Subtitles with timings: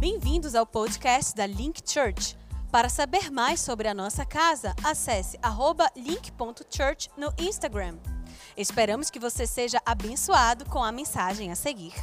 [0.00, 2.36] Bem-vindos ao podcast da Link Church.
[2.70, 5.36] Para saber mais sobre a nossa casa, acesse
[5.96, 7.98] link.church no Instagram.
[8.56, 11.94] Esperamos que você seja abençoado com a mensagem a seguir.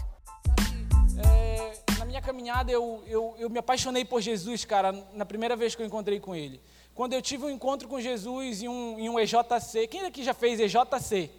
[1.25, 5.73] É, na minha caminhada, eu, eu, eu me apaixonei por Jesus, cara, na primeira vez
[5.73, 6.61] que eu encontrei com ele.
[6.93, 10.33] Quando eu tive um encontro com Jesus em um, em um EJC, quem aqui já
[10.33, 11.31] fez EJC?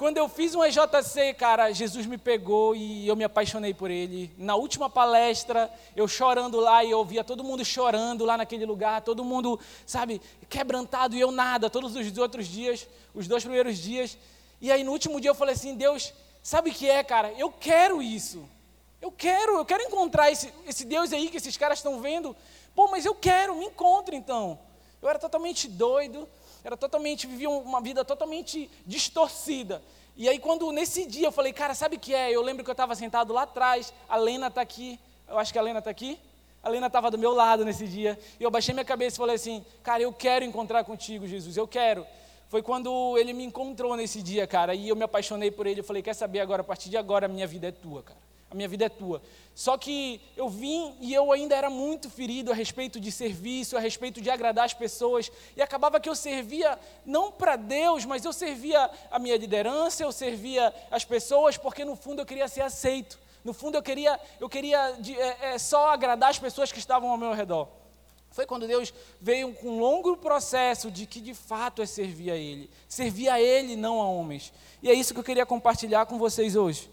[0.00, 4.32] Quando eu fiz um EJC, cara, Jesus me pegou e eu me apaixonei por ele.
[4.38, 9.02] Na última palestra, eu chorando lá e eu via todo mundo chorando lá naquele lugar,
[9.02, 10.18] todo mundo, sabe,
[10.48, 14.16] quebrantado e eu nada, todos os outros dias, os dois primeiros dias.
[14.58, 17.34] E aí no último dia eu falei assim: Deus, sabe o que é, cara?
[17.36, 18.48] Eu quero isso.
[19.02, 22.34] Eu quero, eu quero encontrar esse, esse Deus aí que esses caras estão vendo.
[22.74, 24.58] Pô, mas eu quero, me encontre então.
[25.02, 26.26] Eu era totalmente doido,
[26.64, 29.82] era totalmente, vivia uma vida totalmente distorcida.
[30.16, 32.30] E aí, quando nesse dia eu falei, cara, sabe o que é?
[32.30, 35.58] Eu lembro que eu estava sentado lá atrás, a Lena está aqui, eu acho que
[35.58, 36.18] a Lena está aqui.
[36.62, 38.18] A Lena estava do meu lado nesse dia.
[38.38, 41.66] E eu baixei minha cabeça e falei assim, cara, eu quero encontrar contigo, Jesus, eu
[41.66, 42.06] quero.
[42.48, 45.80] Foi quando ele me encontrou nesse dia, cara, e eu me apaixonei por ele.
[45.80, 48.29] Eu falei, quer saber agora, a partir de agora, a minha vida é tua, cara
[48.50, 49.22] a minha vida é tua.
[49.54, 53.80] Só que eu vim e eu ainda era muito ferido a respeito de serviço, a
[53.80, 58.32] respeito de agradar as pessoas, e acabava que eu servia não para Deus, mas eu
[58.32, 63.18] servia a minha liderança, eu servia as pessoas, porque no fundo eu queria ser aceito.
[63.44, 67.08] No fundo eu queria, eu queria de, é, é, só agradar as pessoas que estavam
[67.10, 67.68] ao meu redor.
[68.32, 72.36] Foi quando Deus veio com um longo processo de que de fato é servir a
[72.36, 72.70] Ele.
[72.88, 74.52] Servir a Ele, não a homens.
[74.82, 76.88] E é isso que eu queria compartilhar com vocês hoje.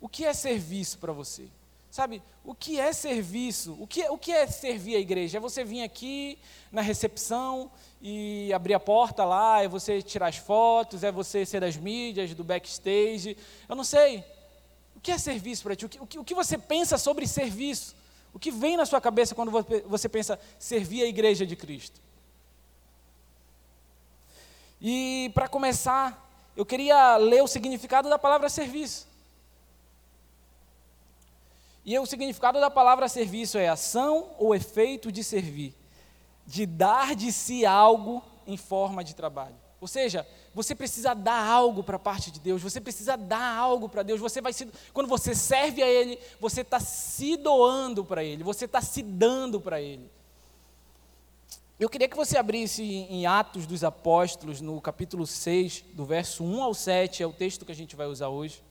[0.00, 1.46] O que é serviço para você?
[1.90, 3.76] Sabe, o que é serviço?
[3.80, 5.38] O que, é, o que é servir a igreja?
[5.38, 6.38] É você vir aqui
[6.70, 7.70] na recepção
[8.00, 12.32] e abrir a porta lá, é você tirar as fotos, é você ser das mídias,
[12.32, 13.36] do backstage.
[13.68, 14.24] Eu não sei.
[14.94, 15.84] O que é serviço para ti?
[15.84, 17.96] O que, o, que, o que você pensa sobre serviço?
[18.32, 19.50] O que vem na sua cabeça quando
[19.86, 22.00] você pensa servir a igreja de Cristo?
[24.80, 29.09] E para começar, eu queria ler o significado da palavra serviço.
[31.90, 35.74] E o significado da palavra serviço é ação ou efeito de servir,
[36.46, 39.56] de dar de si algo em forma de trabalho.
[39.80, 40.24] Ou seja,
[40.54, 44.20] você precisa dar algo para a parte de Deus, você precisa dar algo para Deus.
[44.20, 48.66] Você vai se, quando você serve a Ele, você está se doando para Ele, você
[48.66, 50.08] está se dando para Ele.
[51.76, 56.62] Eu queria que você abrisse em Atos dos Apóstolos, no capítulo 6, do verso 1
[56.62, 58.62] ao 7, é o texto que a gente vai usar hoje.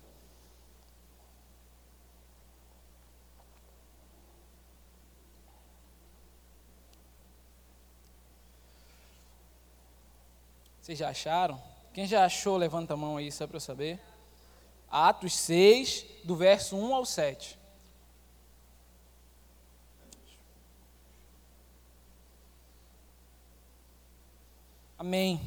[10.89, 11.61] Vocês já acharam?
[11.93, 13.99] Quem já achou, levanta a mão aí, só para eu saber.
[14.89, 17.59] Atos 6, do verso 1 ao 7.
[24.97, 25.39] Amém.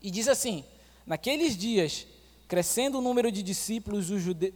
[0.00, 0.64] E diz assim:
[1.04, 2.06] Naqueles dias,
[2.46, 4.54] crescendo o número de discípulos, os judeus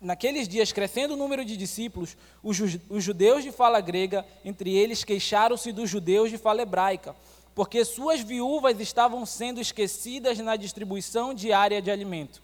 [0.00, 5.70] naqueles dias, crescendo o número de discípulos, os judeus de fala grega, entre eles, queixaram-se
[5.70, 7.14] dos judeus de fala hebraica,
[7.60, 12.40] porque suas viúvas estavam sendo esquecidas na distribuição diária de alimento.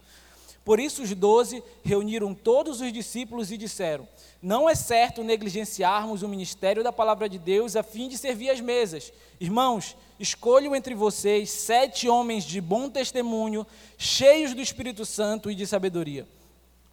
[0.63, 4.07] Por isso, os doze reuniram todos os discípulos e disseram:
[4.39, 8.61] Não é certo negligenciarmos o ministério da palavra de Deus a fim de servir as
[8.61, 9.11] mesas.
[9.39, 13.65] Irmãos, escolho entre vocês sete homens de bom testemunho,
[13.97, 16.27] cheios do Espírito Santo e de sabedoria.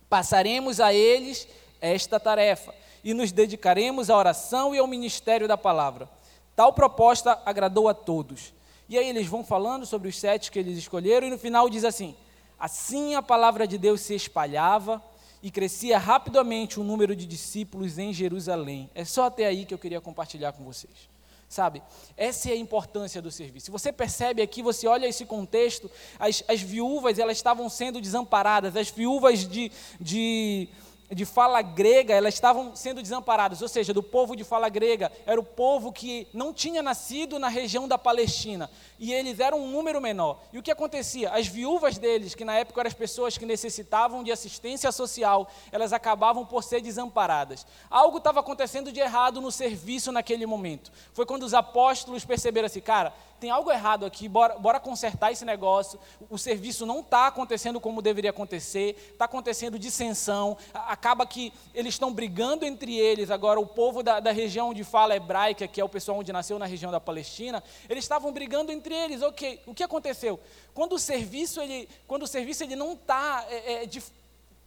[0.08, 1.46] Passaremos a eles
[1.78, 2.74] esta tarefa
[3.04, 6.08] e nos dedicaremos à oração e ao ministério da palavra.
[6.56, 8.52] Tal proposta agradou a todos.
[8.88, 11.84] E aí eles vão falando sobre os sete que eles escolheram, e no final diz
[11.84, 12.14] assim:
[12.58, 15.02] Assim a palavra de Deus se espalhava
[15.42, 18.88] e crescia rapidamente o número de discípulos em Jerusalém.
[18.94, 21.12] É só até aí que eu queria compartilhar com vocês.
[21.46, 21.82] Sabe,
[22.16, 23.70] essa é a importância do serviço.
[23.70, 28.90] Você percebe aqui, você olha esse contexto, as, as viúvas elas estavam sendo desamparadas, as
[28.90, 29.70] viúvas de,
[30.00, 30.68] de
[31.10, 35.38] de fala grega, elas estavam sendo desamparadas, ou seja, do povo de fala grega, era
[35.38, 40.00] o povo que não tinha nascido na região da Palestina, e eles eram um número
[40.00, 40.40] menor.
[40.52, 41.30] E o que acontecia?
[41.30, 45.92] As viúvas deles, que na época eram as pessoas que necessitavam de assistência social, elas
[45.92, 47.66] acabavam por ser desamparadas.
[47.90, 50.90] Algo estava acontecendo de errado no serviço naquele momento.
[51.12, 53.12] Foi quando os apóstolos perceberam assim, cara,
[53.44, 56.00] tem algo errado aqui, bora, bora consertar esse negócio.
[56.30, 60.56] O, serviço não está acontecendo como deveria acontecer, está acontecendo dissensão.
[60.94, 63.28] Acaba que eles estão brigando entre eles.
[63.28, 66.56] Agora, o povo da, da região de fala hebraica, que é o pessoal onde nasceu
[66.56, 69.20] na região da Palestina, eles estavam brigando entre eles.
[69.20, 70.38] Ok, o que aconteceu?
[70.72, 73.88] Quando o serviço ele, quando o serviço ele não está é, é,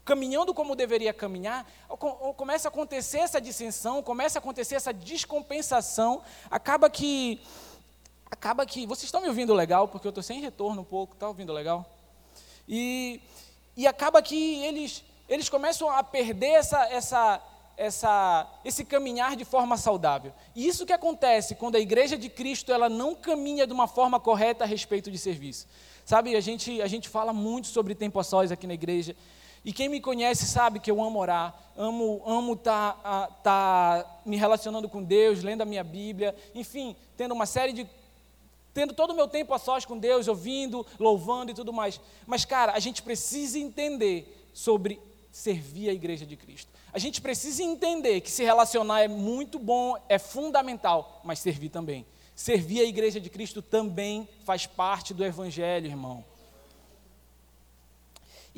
[0.03, 1.65] caminhando como deveria caminhar,
[2.35, 6.21] começa a acontecer essa dissensão, começa a acontecer essa descompensação,
[6.51, 7.39] acaba que
[8.30, 11.30] acaba que vocês estão me ouvindo legal porque eu estou sem retorno um pouco, está
[11.30, 11.89] ouvindo legal?
[12.68, 13.21] E,
[13.77, 17.41] e acaba que eles eles começam a perder essa, essa
[17.77, 20.33] essa, esse caminhar de forma saudável.
[20.56, 24.19] E isso que acontece quando a igreja de Cristo ela não caminha de uma forma
[24.19, 25.68] correta a respeito de serviço.
[26.03, 29.15] Sabe, a gente, a gente fala muito sobre tempo a sós aqui na igreja.
[29.63, 34.38] E quem me conhece sabe que eu amo orar, amo amo estar tá, tá me
[34.38, 37.88] relacionando com Deus, lendo a minha Bíblia, enfim, tendo uma série de
[38.73, 42.00] tendo todo o meu tempo a sós com Deus, ouvindo, louvando e tudo mais.
[42.25, 45.01] Mas cara, a gente precisa entender sobre
[45.37, 46.71] servir a igreja de Cristo.
[46.91, 52.07] A gente precisa entender que se relacionar é muito bom, é fundamental, mas servir também.
[52.35, 56.25] Servir a igreja de Cristo também faz parte do evangelho, irmão.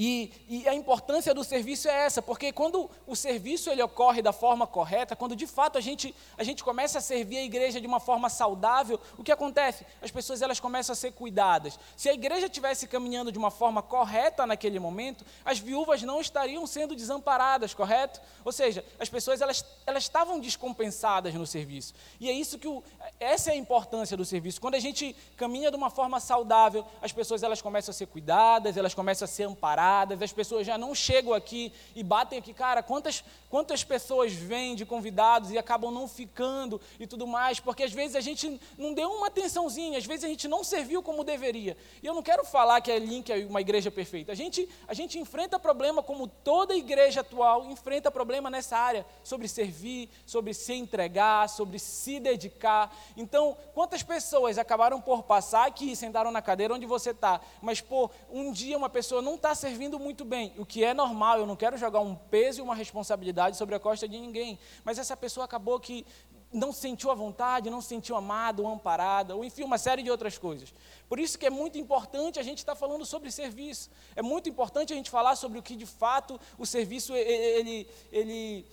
[0.01, 4.31] E, e, a importância do serviço é essa, porque quando o serviço ele ocorre da
[4.31, 7.85] forma correta, quando de fato a gente, a gente começa a servir a igreja de
[7.85, 9.85] uma forma saudável, o que acontece?
[10.01, 11.77] As pessoas elas começam a ser cuidadas.
[11.97, 16.65] Se a igreja estivesse caminhando de uma forma correta naquele momento, as viúvas não estariam
[16.65, 18.21] sendo desamparadas, correto?
[18.45, 21.93] Ou seja, as pessoas elas, elas estavam descompensadas no serviço.
[22.21, 22.81] E é isso que o,
[23.19, 24.61] essa é a importância do serviço.
[24.61, 28.77] Quando a gente caminha de uma forma saudável, as pessoas elas começam a ser cuidadas,
[28.77, 29.88] elas começam a ser amparadas
[30.21, 34.85] as pessoas já não chegam aqui e batem aqui, cara, quantas, quantas pessoas vêm de
[34.85, 39.09] convidados e acabam não ficando e tudo mais, porque às vezes a gente não deu
[39.09, 41.75] uma atençãozinha, às vezes a gente não serviu como deveria.
[42.03, 44.31] E eu não quero falar que a Link é uma igreja perfeita.
[44.31, 49.47] A gente, a gente enfrenta problema como toda igreja atual enfrenta problema nessa área, sobre
[49.47, 52.95] servir, sobre se entregar, sobre se dedicar.
[53.15, 58.09] Então, quantas pessoas acabaram por passar aqui, sentaram na cadeira onde você está, mas, pô,
[58.29, 61.45] um dia uma pessoa não está servindo servindo muito bem, o que é normal, eu
[61.45, 65.15] não quero jogar um peso e uma responsabilidade sobre a costa de ninguém, mas essa
[65.15, 66.03] pessoa acabou que
[66.51, 70.73] não sentiu a vontade, não sentiu amado, amparada, ou enfim, uma série de outras coisas.
[71.07, 73.91] Por isso que é muito importante a gente estar falando sobre serviço.
[74.15, 78.65] É muito importante a gente falar sobre o que de fato o serviço ele ele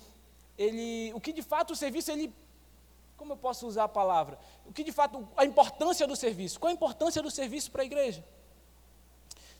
[0.56, 2.32] ele o que de fato o serviço ele
[3.19, 4.38] como eu posso usar a palavra?
[4.64, 6.58] O que de fato a importância do serviço?
[6.58, 8.25] Qual a importância do serviço para a igreja?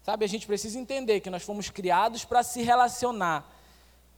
[0.07, 3.45] Sabe, a gente precisa entender que nós fomos criados para se relacionar,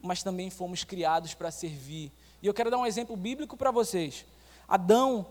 [0.02, 2.12] mas também fomos criados para servir.
[2.43, 4.26] E eu quero dar um exemplo bíblico para vocês.
[4.69, 5.26] Adão,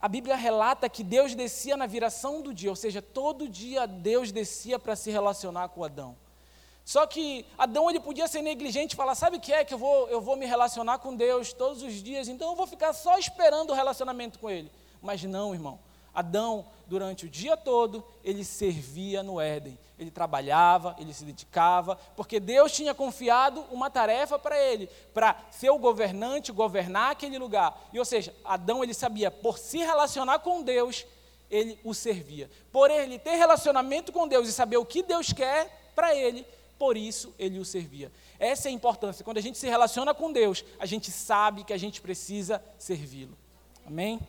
[0.00, 4.30] a Bíblia relata que Deus descia na viração do dia, ou seja, todo dia Deus
[4.30, 6.16] descia para se relacionar com Adão.
[6.84, 9.78] Só que Adão ele podia ser negligente e falar: sabe o que é que eu
[9.78, 13.18] vou, eu vou me relacionar com Deus todos os dias, então eu vou ficar só
[13.18, 14.70] esperando o relacionamento com Ele.
[15.02, 15.80] Mas não, irmão.
[16.14, 19.78] Adão, durante o dia todo, ele servia no Éden.
[19.98, 25.70] Ele trabalhava, ele se dedicava, porque Deus tinha confiado uma tarefa para ele, para ser
[25.70, 27.88] o governante, governar aquele lugar.
[27.92, 31.06] E ou seja, Adão ele sabia, por se relacionar com Deus,
[31.50, 32.50] ele o servia.
[32.70, 36.44] Por ele ter relacionamento com Deus e saber o que Deus quer para ele,
[36.78, 38.10] por isso ele o servia.
[38.38, 39.24] Essa é a importância.
[39.24, 43.38] Quando a gente se relaciona com Deus, a gente sabe que a gente precisa servi-lo.
[43.86, 44.20] Amém?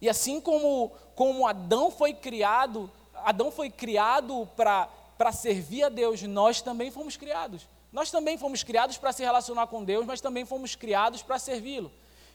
[0.00, 6.62] E assim como, como Adão foi criado, Adão foi criado para servir a Deus, nós
[6.62, 7.68] também fomos criados.
[7.92, 11.92] Nós também fomos criados para se relacionar com Deus, mas também fomos criados para servi-lo.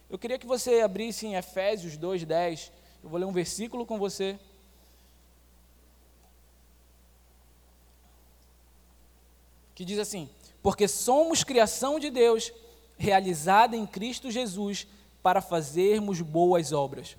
[0.09, 2.71] Eu queria que você abrisse em Efésios 2:10.
[3.01, 4.37] Eu vou ler um versículo com você.
[9.73, 10.29] Que diz assim:
[10.61, 12.51] Porque somos criação de Deus,
[12.97, 14.85] realizada em Cristo Jesus,
[15.23, 17.17] para fazermos boas obras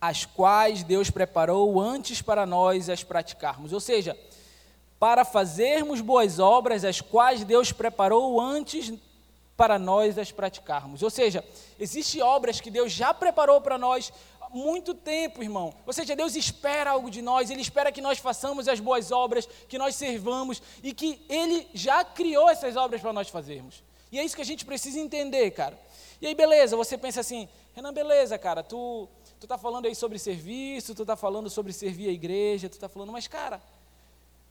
[0.00, 3.72] as quais Deus preparou antes para nós as praticarmos.
[3.72, 4.18] Ou seja,
[4.98, 8.92] para fazermos boas obras, as quais Deus preparou antes
[9.56, 11.02] para nós as praticarmos.
[11.02, 11.44] Ou seja,
[11.78, 15.74] existem obras que Deus já preparou para nós há muito tempo, irmão.
[15.86, 19.46] Ou seja, Deus espera algo de nós, Ele espera que nós façamos as boas obras,
[19.68, 23.82] que nós servamos e que Ele já criou essas obras para nós fazermos.
[24.10, 25.78] E é isso que a gente precisa entender, cara.
[26.20, 29.08] E aí, beleza, você pensa assim, Renan, beleza, cara, tu
[29.40, 32.90] tu está falando aí sobre serviço, tu está falando sobre servir a igreja, tu está
[32.90, 33.60] falando, mas cara,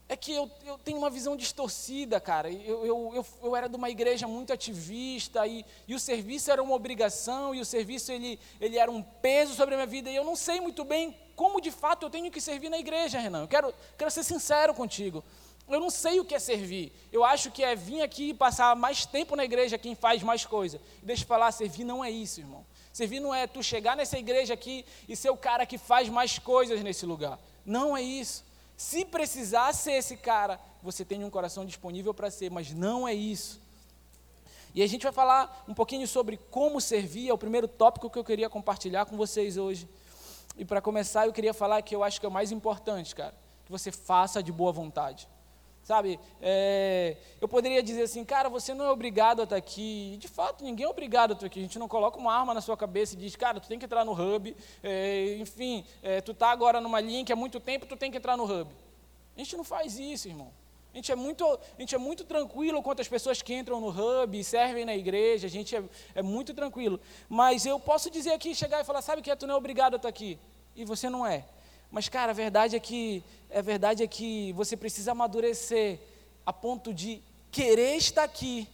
[0.10, 2.50] é que eu, eu tenho uma visão distorcida, cara.
[2.52, 6.64] Eu, eu, eu, eu, era de uma igreja muito ativista e, e o serviço era
[6.64, 10.16] uma obrigação e o serviço ele, ele era um peso sobre a minha vida e
[10.16, 13.42] eu não sei muito bem como de fato eu tenho que servir na igreja, Renan.
[13.42, 15.24] Eu quero, quero ser sincero contigo.
[15.68, 16.92] Eu não sei o que é servir.
[17.12, 20.44] Eu acho que é vir aqui e passar mais tempo na igreja quem faz mais
[20.44, 20.82] coisa.
[21.04, 22.66] Deixa eu falar, servir não é isso, irmão.
[22.92, 26.40] Servir não é tu chegar nessa igreja aqui e ser o cara que faz mais
[26.40, 27.40] coisas nesse lugar.
[27.66, 28.44] Não é isso.
[28.76, 33.14] Se precisar ser esse cara, você tem um coração disponível para ser, mas não é
[33.14, 33.62] isso.
[34.74, 38.18] E a gente vai falar um pouquinho sobre como servir, é o primeiro tópico que
[38.18, 39.88] eu queria compartilhar com vocês hoje.
[40.58, 43.34] E para começar, eu queria falar que eu acho que é o mais importante, cara,
[43.66, 45.28] que você faça de boa vontade.
[45.90, 50.12] Sabe, é, eu poderia dizer assim, cara, você não é obrigado a estar aqui.
[50.14, 51.58] E, de fato, ninguém é obrigado a estar aqui.
[51.58, 53.86] A gente não coloca uma arma na sua cabeça e diz, cara, tu tem que
[53.86, 54.56] entrar no hub.
[54.84, 58.38] É, enfim, é, tu está agora numa link há muito tempo, tu tem que entrar
[58.38, 58.70] no hub.
[59.36, 60.52] A gente não faz isso, irmão.
[60.94, 63.90] A gente é muito, a gente é muito tranquilo quanto as pessoas que entram no
[63.90, 67.00] hub e servem na igreja, a gente é, é muito tranquilo.
[67.28, 69.98] Mas eu posso dizer aqui, chegar e falar, sabe que tu não é obrigado a
[69.98, 70.38] estar aqui.
[70.76, 71.46] E você não é.
[71.92, 76.00] Mas, cara, a verdade é que a verdade é que você precisa amadurecer
[76.46, 78.68] a ponto de querer estar aqui,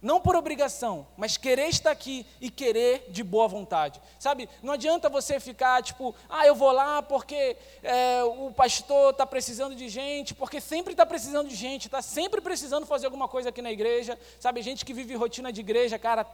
[0.00, 4.00] não por obrigação, mas querer estar aqui e querer de boa vontade.
[4.20, 9.26] Sabe, não adianta você ficar tipo, ah, eu vou lá porque é, o pastor está
[9.26, 13.48] precisando de gente, porque sempre está precisando de gente, está sempre precisando fazer alguma coisa
[13.48, 14.16] aqui na igreja.
[14.38, 16.24] Sabe, gente que vive rotina de igreja, cara,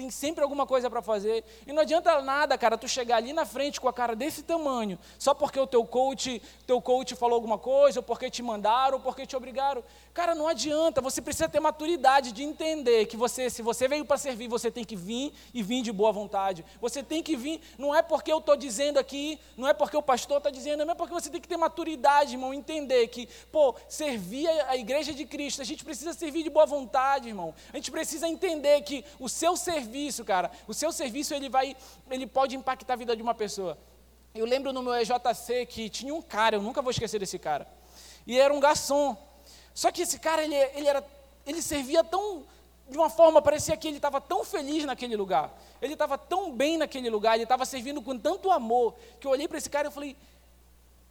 [0.00, 1.44] tem sempre alguma coisa para fazer.
[1.66, 4.98] E não adianta nada, cara, tu chegar ali na frente com a cara desse tamanho,
[5.18, 9.00] só porque o teu coach, teu coach falou alguma coisa, ou porque te mandaram, ou
[9.00, 9.84] porque te obrigaram.
[10.12, 14.18] Cara, não adianta, você precisa ter maturidade de entender que você, se você veio para
[14.18, 16.64] servir, você tem que vir e vir de boa vontade.
[16.80, 20.02] Você tem que vir, não é porque eu estou dizendo aqui, não é porque o
[20.02, 23.76] pastor está dizendo, não é porque você tem que ter maturidade, irmão, entender que, pô,
[23.88, 27.54] servir a igreja de Cristo, a gente precisa servir de boa vontade, irmão.
[27.72, 31.76] A gente precisa entender que o seu serviço, cara, o seu serviço ele vai,
[32.10, 33.78] ele pode impactar a vida de uma pessoa.
[34.34, 37.66] Eu lembro no meu EJC que tinha um cara, eu nunca vou esquecer desse cara.
[38.26, 39.29] E era um garçom.
[39.74, 41.04] Só que esse cara, ele, ele, era,
[41.46, 42.44] ele servia tão,
[42.88, 46.76] de uma forma, parecia que ele estava tão feliz naquele lugar, ele estava tão bem
[46.76, 49.90] naquele lugar, ele estava servindo com tanto amor, que eu olhei para esse cara e
[49.90, 50.16] falei,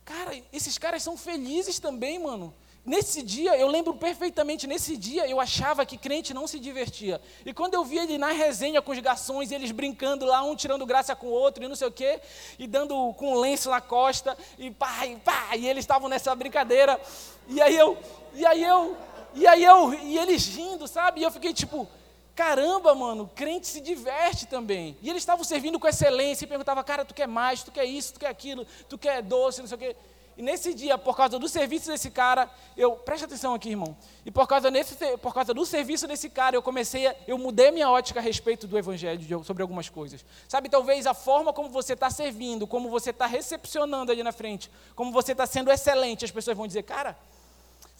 [0.03, 2.53] cara, esses caras são felizes também, mano.
[2.85, 7.21] Nesse dia, eu lembro perfeitamente, nesse dia eu achava que crente não se divertia.
[7.45, 10.85] E quando eu vi ele na resenha com os garçons, eles brincando lá, um tirando
[10.85, 12.19] graça com o outro e não sei o quê,
[12.57, 16.33] e dando com um lenço na costa, e pá, e pá, e eles estavam nessa
[16.33, 16.99] brincadeira.
[17.47, 17.97] E aí eu,
[18.33, 18.98] e aí eu,
[19.33, 21.21] e aí eu, e eles rindo, sabe?
[21.21, 21.88] E eu fiquei tipo,
[22.36, 24.98] caramba, mano, crente se diverte também.
[25.01, 28.13] E eles estavam servindo com excelência e perguntavam, cara, tu quer mais, tu quer isso,
[28.13, 29.95] tu quer aquilo, tu quer doce, não sei o quê.
[30.39, 33.98] E nesse dia, por causa do serviço desse cara, eu preste atenção aqui, irmão.
[34.25, 37.71] E por causa, nesse, por causa do serviço desse cara, eu comecei, a, eu mudei
[37.71, 40.24] minha ótica a respeito do evangelho sobre algumas coisas.
[40.48, 44.71] Sabe, talvez a forma como você está servindo, como você está recepcionando ali na frente,
[44.95, 47.17] como você está sendo excelente, as pessoas vão dizer, cara,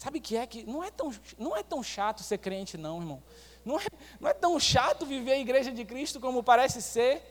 [0.00, 3.00] Sabe o que é que não é tão, não é tão chato ser crente, não,
[3.00, 3.22] irmão.
[3.62, 3.82] Não é,
[4.18, 7.22] não é tão chato viver a igreja de Cristo como parece ser,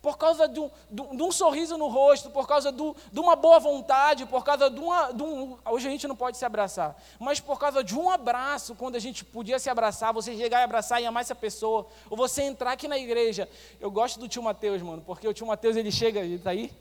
[0.00, 3.58] por causa de um, de um sorriso no rosto, por causa do, de uma boa
[3.58, 5.58] vontade, por causa de, uma, de um.
[5.66, 8.98] Hoje a gente não pode se abraçar, mas por causa de um abraço, quando a
[8.98, 12.72] gente podia se abraçar, você chegar e abraçar e amar essa pessoa, ou você entrar
[12.72, 13.46] aqui na igreja.
[13.78, 16.72] Eu gosto do tio Mateus, mano, porque o tio Mateus ele chega, ele está aí?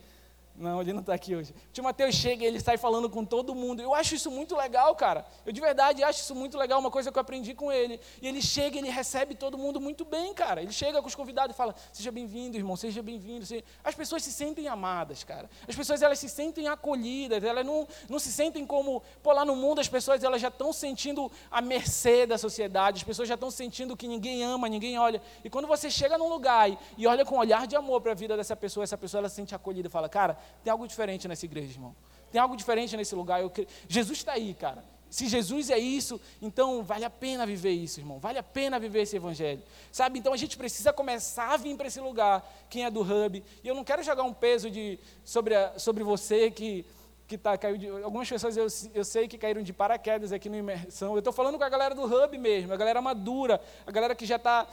[0.57, 1.53] Não, ele não está aqui hoje.
[1.69, 3.81] O tio Mateus chega e ele sai falando com todo mundo.
[3.81, 5.25] Eu acho isso muito legal, cara.
[5.45, 7.99] Eu de verdade acho isso muito legal, uma coisa que eu aprendi com ele.
[8.21, 10.61] E ele chega e ele recebe todo mundo muito bem, cara.
[10.61, 13.45] Ele chega com os convidados e fala: Seja bem-vindo, irmão, seja bem-vindo.
[13.83, 15.49] As pessoas se sentem amadas, cara.
[15.67, 19.03] As pessoas elas se sentem acolhidas, elas não, não se sentem como.
[19.21, 23.03] Pô, lá no mundo as pessoas elas já estão sentindo a mercê da sociedade, as
[23.03, 25.21] pessoas já estão sentindo que ninguém ama, ninguém olha.
[25.43, 28.13] E quando você chega num lugar e, e olha com um olhar de amor para
[28.13, 30.87] a vida dessa pessoa, essa pessoa ela se sente acolhida e fala: Cara, tem algo
[30.87, 31.95] diferente nessa igreja, irmão.
[32.31, 33.41] Tem algo diferente nesse lugar.
[33.41, 33.51] Eu,
[33.87, 34.83] Jesus está aí, cara.
[35.09, 38.19] Se Jesus é isso, então vale a pena viver isso, irmão.
[38.19, 39.61] Vale a pena viver esse evangelho.
[39.91, 40.19] Sabe?
[40.19, 43.41] Então a gente precisa começar a vir para esse lugar, quem é do hub.
[43.63, 46.85] E eu não quero jogar um peso de, sobre, a, sobre você que
[47.27, 50.57] que tá, caiu de, algumas pessoas eu, eu sei que caíram de paraquedas aqui no
[50.57, 51.13] imersão.
[51.13, 54.25] Eu estou falando com a galera do hub mesmo, a galera madura, a galera que
[54.25, 54.67] já está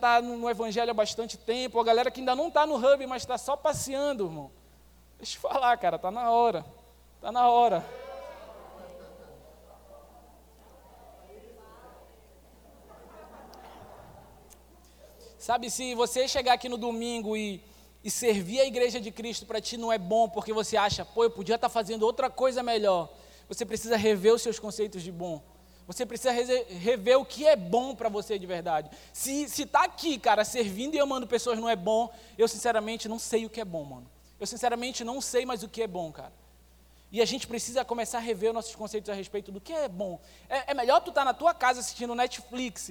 [0.00, 3.06] tá no, no evangelho há bastante tempo, a galera que ainda não está no hub,
[3.06, 4.50] mas está só passeando, irmão.
[5.22, 6.66] Deixa eu falar, cara, tá na hora.
[7.20, 7.86] Tá na hora.
[15.38, 17.62] Sabe, se você chegar aqui no domingo e,
[18.02, 21.22] e servir a igreja de Cristo para ti não é bom porque você acha, pô,
[21.22, 23.08] eu podia estar tá fazendo outra coisa melhor.
[23.48, 25.40] Você precisa rever os seus conceitos de bom.
[25.86, 28.90] Você precisa rever o que é bom para você de verdade.
[29.12, 33.46] Se está aqui, cara, servindo e amando pessoas não é bom, eu sinceramente não sei
[33.46, 34.11] o que é bom, mano.
[34.42, 36.32] Eu sinceramente não sei mais o que é bom, cara.
[37.12, 40.18] E a gente precisa começar a rever nossos conceitos a respeito do que é bom.
[40.48, 42.90] É, é melhor tu estar tá na tua casa assistindo Netflix,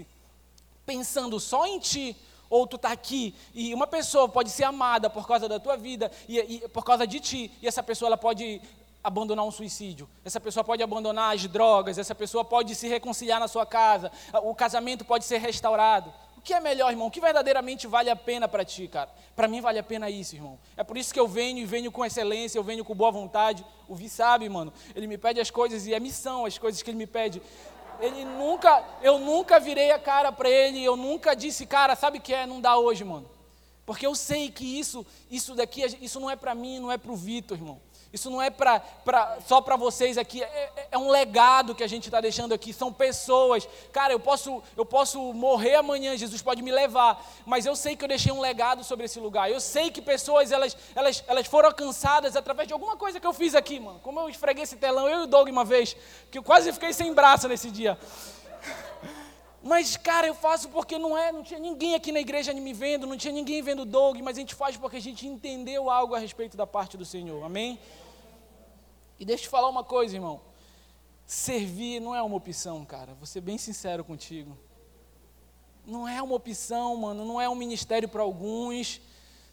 [0.86, 2.16] pensando só em ti,
[2.50, 6.10] ou tu está aqui e uma pessoa pode ser amada por causa da tua vida
[6.26, 8.62] e, e, por causa de ti, e essa pessoa ela pode
[9.04, 13.50] abandonar um suicídio, essa pessoa pode abandonar as drogas, essa pessoa pode se reconciliar na
[13.50, 14.10] sua casa,
[14.44, 16.14] o casamento pode ser restaurado.
[16.42, 17.08] O que é melhor, irmão?
[17.08, 19.12] O que verdadeiramente vale a pena para ti, cara?
[19.36, 20.58] Para mim vale a pena isso, irmão.
[20.76, 23.64] É por isso que eu venho e venho com excelência, eu venho com boa vontade.
[23.88, 24.74] O Vi sabe, mano.
[24.96, 27.40] Ele me pede as coisas e é missão as coisas que ele me pede.
[28.00, 32.22] Ele nunca, eu nunca virei a cara para ele, eu nunca disse, cara, sabe o
[32.22, 32.48] que é?
[32.48, 33.30] Não dá hoje, mano.
[33.86, 37.12] Porque eu sei que isso, isso daqui, isso não é para mim, não é para
[37.12, 37.80] o Vitor, irmão.
[38.14, 41.84] Isso não é pra, pra só para vocês aqui, é, é, é, um legado que
[41.84, 42.74] a gente está deixando aqui.
[42.74, 43.68] São pessoas.
[43.94, 48.04] Cara, eu posso, eu posso morrer amanhã, Jesus pode me levar, mas eu sei que
[48.04, 49.50] eu deixei um legado sobre esse lugar.
[49.50, 53.34] Eu sei que pessoas elas, elas, elas foram alcançadas através de alguma coisa que eu
[53.34, 54.00] fiz aqui, mano.
[54.04, 55.96] Como eu esfreguei esse telão, eu e o Doug uma vez,
[56.30, 57.98] que eu quase fiquei sem braço nesse dia.
[59.64, 63.06] Mas, cara, eu faço porque não é, não tinha ninguém aqui na igreja me vendo,
[63.06, 66.16] não tinha ninguém vendo o Doug, mas a gente faz porque a gente entendeu algo
[66.16, 67.44] a respeito da parte do Senhor.
[67.46, 67.80] Amém?
[69.22, 70.42] E deixa eu te falar uma coisa, irmão.
[71.28, 73.14] Servir não é uma opção, cara.
[73.14, 74.58] Vou ser bem sincero contigo.
[75.86, 77.24] Não é uma opção, mano.
[77.24, 79.00] Não é um ministério para alguns.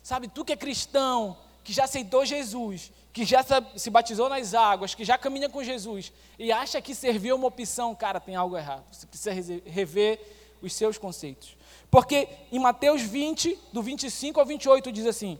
[0.03, 3.45] Sabe, tu que é cristão, que já aceitou Jesus, que já
[3.77, 7.49] se batizou nas águas, que já caminha com Jesus e acha que servir é uma
[7.49, 8.87] opção, cara, tem algo errado.
[8.91, 9.35] Você precisa
[9.67, 10.19] rever
[10.63, 11.59] os seus conceitos.
[11.91, 15.39] Porque em Mateus 20, do 25 ao 28, diz assim: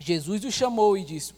[0.00, 1.32] Jesus os chamou e disse: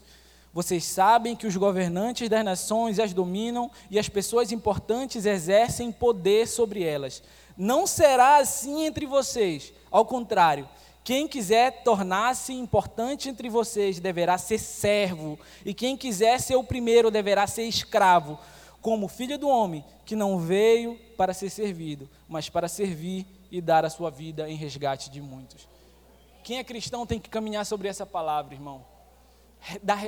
[0.53, 6.47] vocês sabem que os governantes das nações as dominam e as pessoas importantes exercem poder
[6.47, 7.21] sobre elas.
[7.55, 9.71] Não será assim entre vocês.
[9.91, 10.67] Ao contrário,
[11.03, 17.09] quem quiser tornar-se importante entre vocês deverá ser servo, e quem quiser ser o primeiro
[17.09, 18.39] deverá ser escravo,
[18.81, 23.83] como filho do homem, que não veio para ser servido, mas para servir e dar
[23.83, 25.67] a sua vida em resgate de muitos.
[26.43, 28.85] Quem é cristão tem que caminhar sobre essa palavra, irmão.
[29.83, 30.07] Dar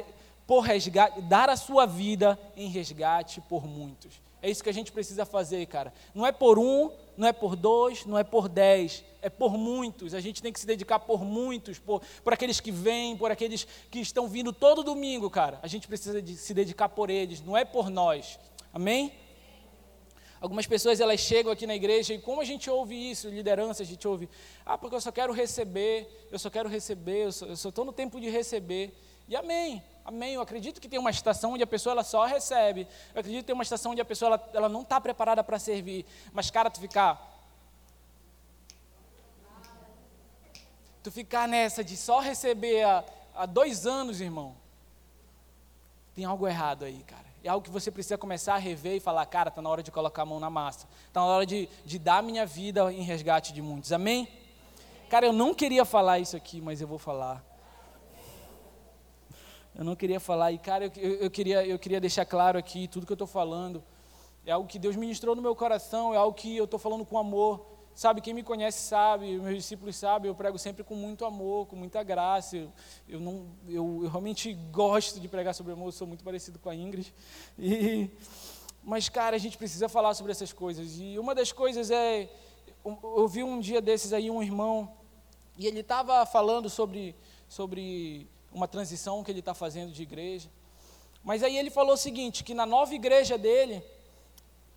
[0.51, 4.19] por resgate, dar a sua vida em resgate por muitos.
[4.41, 5.93] É isso que a gente precisa fazer, cara.
[6.13, 10.13] Não é por um, não é por dois, não é por dez, é por muitos.
[10.13, 13.65] A gente tem que se dedicar por muitos, por, por aqueles que vêm, por aqueles
[13.89, 15.57] que estão vindo todo domingo, cara.
[15.63, 18.37] A gente precisa de se dedicar por eles, não é por nós.
[18.73, 19.13] Amém?
[20.41, 23.85] Algumas pessoas elas chegam aqui na igreja e como a gente ouve isso, liderança, a
[23.85, 24.27] gente ouve,
[24.65, 28.19] ah, porque eu só quero receber, eu só quero receber, eu só estou no tempo
[28.19, 28.93] de receber.
[29.29, 29.81] E amém.
[30.03, 30.33] Amém.
[30.33, 32.87] Eu acredito que tem uma estação onde a pessoa ela só recebe.
[33.13, 35.59] Eu acredito que tem uma estação onde a pessoa ela, ela não está preparada para
[35.59, 36.05] servir.
[36.33, 37.29] Mas, cara, tu ficar.
[41.03, 43.03] Tu ficar nessa de só receber há,
[43.35, 44.55] há dois anos, irmão.
[46.13, 47.25] Tem algo errado aí, cara.
[47.43, 49.91] É algo que você precisa começar a rever e falar, cara, está na hora de
[49.91, 50.87] colocar a mão na massa.
[51.07, 53.91] Está na hora de, de dar minha vida em resgate de muitos.
[53.91, 54.27] Amém?
[55.09, 57.43] Cara, eu não queria falar isso aqui, mas eu vou falar.
[59.73, 62.87] Eu não queria falar, e cara, eu, eu, eu queria, eu queria deixar claro aqui,
[62.87, 63.83] tudo que eu estou falando,
[64.45, 67.17] é algo que Deus ministrou no meu coração, é algo que eu estou falando com
[67.17, 67.67] amor.
[67.93, 71.75] Sabe, quem me conhece sabe, meus discípulos sabem, eu prego sempre com muito amor, com
[71.75, 72.55] muita graça.
[72.57, 72.71] Eu,
[73.07, 76.75] eu não, eu, eu, realmente gosto de pregar sobre amor, sou muito parecido com a
[76.75, 77.13] Ingrid.
[77.59, 78.09] E,
[78.83, 80.97] mas, cara, a gente precisa falar sobre essas coisas.
[80.99, 82.29] E uma das coisas é,
[82.85, 84.91] eu vi um dia desses aí um irmão,
[85.57, 87.15] e ele estava falando sobre,
[87.47, 90.49] sobre uma transição que ele está fazendo de igreja.
[91.23, 93.83] Mas aí ele falou o seguinte, que na nova igreja dele,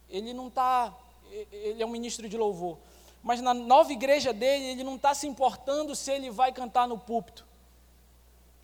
[0.08, 0.94] ele não está,
[1.50, 2.78] ele é um ministro de louvor,
[3.22, 6.98] mas na nova igreja dele, ele não está se importando se ele vai cantar no
[6.98, 7.46] púlpito.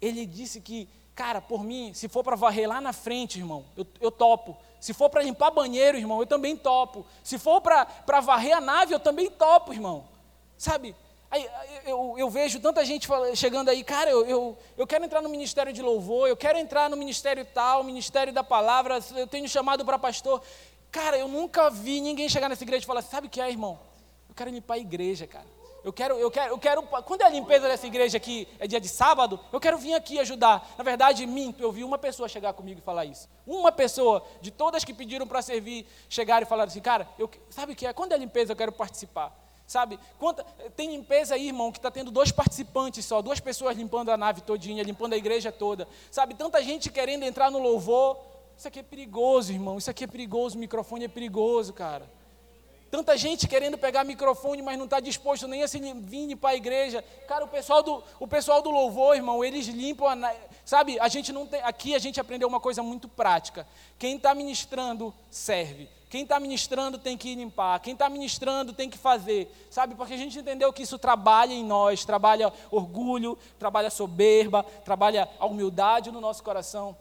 [0.03, 3.87] Ele disse que, cara, por mim, se for para varrer lá na frente, irmão, eu,
[4.01, 4.57] eu topo.
[4.79, 7.07] Se for para limpar banheiro, irmão, eu também topo.
[7.25, 10.05] Se for para varrer a nave, eu também topo, irmão.
[10.59, 10.94] Sabe,
[11.31, 11.49] Aí,
[11.87, 15.73] eu, eu, vejo tanta gente chegando aí, cara, eu, eu, eu quero entrar no ministério
[15.73, 19.97] de louvor, eu quero entrar no ministério tal, ministério da palavra, eu tenho chamado para
[19.97, 20.43] pastor.
[20.90, 23.79] Cara, eu nunca vi ninguém chegar nessa igreja e falar, sabe o que é, irmão?
[24.29, 25.47] Eu quero limpar a igreja, cara.
[25.85, 26.83] Eu quero, eu quero, eu quero.
[26.83, 30.19] Quando é a limpeza dessa igreja aqui é dia de sábado, eu quero vir aqui
[30.19, 30.75] ajudar.
[30.77, 33.29] Na verdade, minto, eu vi uma pessoa chegar comigo e falar isso.
[33.47, 37.73] Uma pessoa, de todas que pediram para servir, chegaram e falaram assim, cara, eu, sabe
[37.73, 37.93] o que é?
[37.93, 39.35] Quando é a limpeza, eu quero participar.
[39.71, 40.01] Sabe?
[40.19, 40.43] Quanta,
[40.75, 44.41] tem limpeza aí, irmão, que está tendo dois participantes só, duas pessoas limpando a nave
[44.41, 45.87] todinha, limpando a igreja toda.
[46.11, 46.35] Sabe?
[46.35, 48.19] Tanta gente querendo entrar no louvor.
[48.59, 49.79] Isso aqui é perigoso, irmão.
[49.79, 52.11] Isso aqui é perigoso, o microfone é perigoso, cara.
[52.91, 56.57] Tanta gente querendo pegar microfone, mas não está disposto nem a se vir para a
[56.57, 57.05] igreja.
[57.29, 60.09] Cara, o pessoal, do, o pessoal do louvor, irmão, eles limpam.
[60.09, 61.63] A, sabe, a gente não tem.
[61.63, 63.65] Aqui a gente aprendeu uma coisa muito prática.
[63.97, 65.89] Quem está ministrando, serve.
[66.11, 67.79] Quem está ministrando tem que limpar.
[67.79, 69.49] Quem está ministrando tem que fazer.
[69.70, 69.94] Sabe?
[69.94, 75.46] Porque a gente entendeu que isso trabalha em nós, trabalha orgulho, trabalha soberba, trabalha a
[75.46, 76.96] humildade no nosso coração.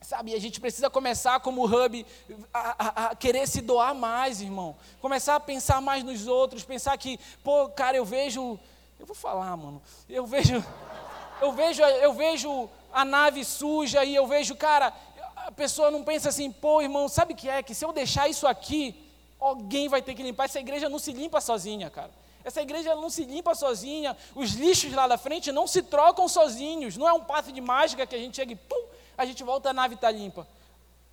[0.00, 2.06] Sabe, a gente precisa começar como hub
[2.52, 4.76] a, a, a, querer se doar mais, irmão.
[5.00, 8.58] Começar a pensar mais nos outros, pensar que, pô, cara, eu vejo,
[9.00, 9.82] eu vou falar, mano.
[10.08, 10.62] Eu vejo
[11.40, 14.92] eu vejo eu vejo a nave suja e eu vejo, cara,
[15.46, 18.28] a pessoa não pensa assim, pô, irmão, sabe o que é que se eu deixar
[18.28, 20.44] isso aqui, alguém vai ter que limpar.
[20.44, 22.10] Essa igreja não se limpa sozinha, cara.
[22.42, 24.16] Essa igreja não se limpa sozinha.
[24.34, 26.96] Os lixos lá da frente não se trocam sozinhos.
[26.96, 29.70] Não é um passe de mágica que a gente chega e pum, a gente volta,
[29.70, 30.46] a nave está limpa.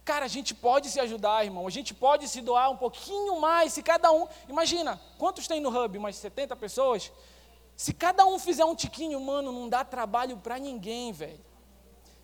[0.04, 1.68] Cara, a gente pode se ajudar, irmão.
[1.68, 3.74] A gente pode se doar um pouquinho mais.
[3.74, 4.28] Se cada um.
[4.50, 5.98] Imagina, quantos tem no hub?
[5.98, 7.12] Umas 70 pessoas?
[7.76, 11.51] Se cada um fizer um tiquinho, mano, não dá trabalho para ninguém, velho.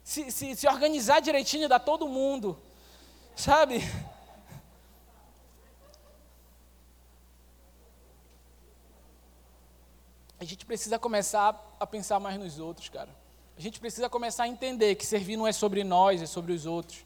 [0.07, 2.57] Se, se, se organizar direitinho, dá todo mundo.
[3.35, 3.83] Sabe?
[10.39, 13.09] A gente precisa começar a pensar mais nos outros, cara.
[13.57, 16.65] A gente precisa começar a entender que servir não é sobre nós, é sobre os
[16.65, 17.03] outros.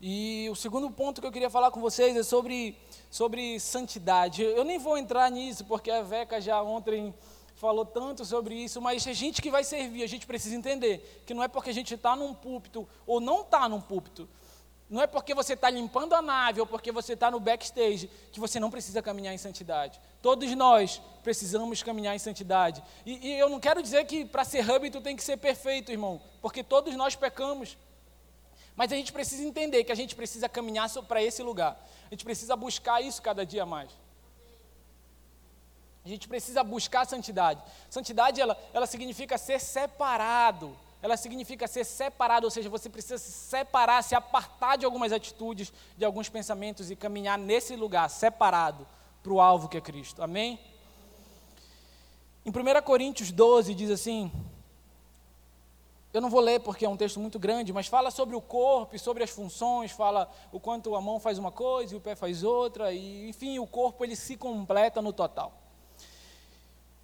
[0.00, 2.78] E o segundo ponto que eu queria falar com vocês é sobre,
[3.10, 4.44] sobre santidade.
[4.44, 7.12] Eu nem vou entrar nisso, porque a Veca já ontem
[7.58, 11.34] falou tanto sobre isso, mas a gente que vai servir, a gente precisa entender que
[11.34, 14.28] não é porque a gente está num púlpito ou não está num púlpito,
[14.88, 18.40] não é porque você está limpando a nave ou porque você está no backstage que
[18.40, 20.00] você não precisa caminhar em santidade.
[20.22, 22.82] Todos nós precisamos caminhar em santidade.
[23.04, 25.92] E, e eu não quero dizer que para ser hub tu tem que ser perfeito,
[25.92, 27.76] irmão, porque todos nós pecamos.
[28.74, 31.76] Mas a gente precisa entender que a gente precisa caminhar para esse lugar.
[32.06, 33.90] A gente precisa buscar isso cada dia mais.
[36.04, 37.62] A gente precisa buscar santidade.
[37.90, 43.30] Santidade, ela, ela significa ser separado ela significa ser separado, ou seja, você precisa se
[43.30, 48.86] separar, se apartar de algumas atitudes, de alguns pensamentos e caminhar nesse lugar, separado,
[49.22, 50.22] para o alvo que é Cristo.
[50.22, 50.58] Amém?
[52.44, 54.32] Em 1 Coríntios 12 diz assim:
[56.12, 58.96] eu não vou ler porque é um texto muito grande, mas fala sobre o corpo
[58.96, 62.16] e sobre as funções, fala o quanto a mão faz uma coisa e o pé
[62.16, 65.52] faz outra, e enfim, o corpo ele se completa no total.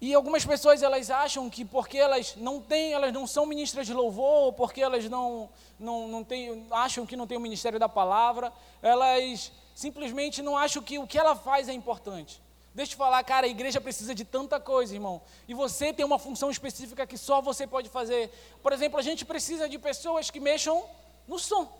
[0.01, 3.93] E algumas pessoas elas acham que porque elas não têm, elas não são ministras de
[3.93, 7.87] louvor, ou porque elas não, não, não têm, acham que não tem o ministério da
[7.87, 12.41] palavra, elas simplesmente não acham que o que ela faz é importante.
[12.73, 15.21] Deixa eu te falar, cara, a igreja precisa de tanta coisa, irmão.
[15.47, 18.29] E você tem uma função específica que só você pode fazer.
[18.61, 20.85] Por exemplo, a gente precisa de pessoas que mexam
[21.25, 21.71] no som.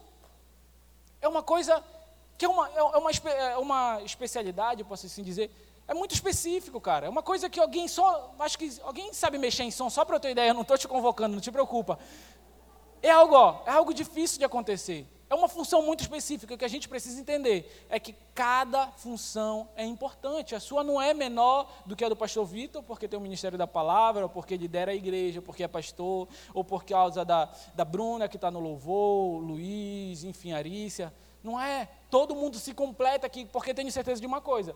[1.21, 1.83] É uma coisa
[2.37, 5.51] que é uma, é uma, é uma especialidade, posso assim dizer,
[5.87, 7.05] é muito específico, cara.
[7.05, 8.33] É uma coisa que alguém só.
[8.39, 10.77] Acho que alguém sabe mexer em som, só para eu ter ideia, eu não estou
[10.77, 11.99] te convocando, não te preocupa.
[13.01, 15.07] É algo, ó, é algo difícil de acontecer.
[15.27, 17.85] É uma função muito específica que a gente precisa entender.
[17.89, 20.53] É que cada função é importante.
[20.53, 23.57] A sua não é menor do que a do pastor Vitor, porque tem o Ministério
[23.57, 27.83] da Palavra, ou porque lidera a igreja, porque é pastor, ou por causa da, da
[27.83, 31.11] Bruna, que está no louvor, Luiz, enfim, Arícia.
[31.43, 31.89] Não é.
[32.09, 34.75] Todo mundo se completa aqui, porque tenho certeza de uma coisa.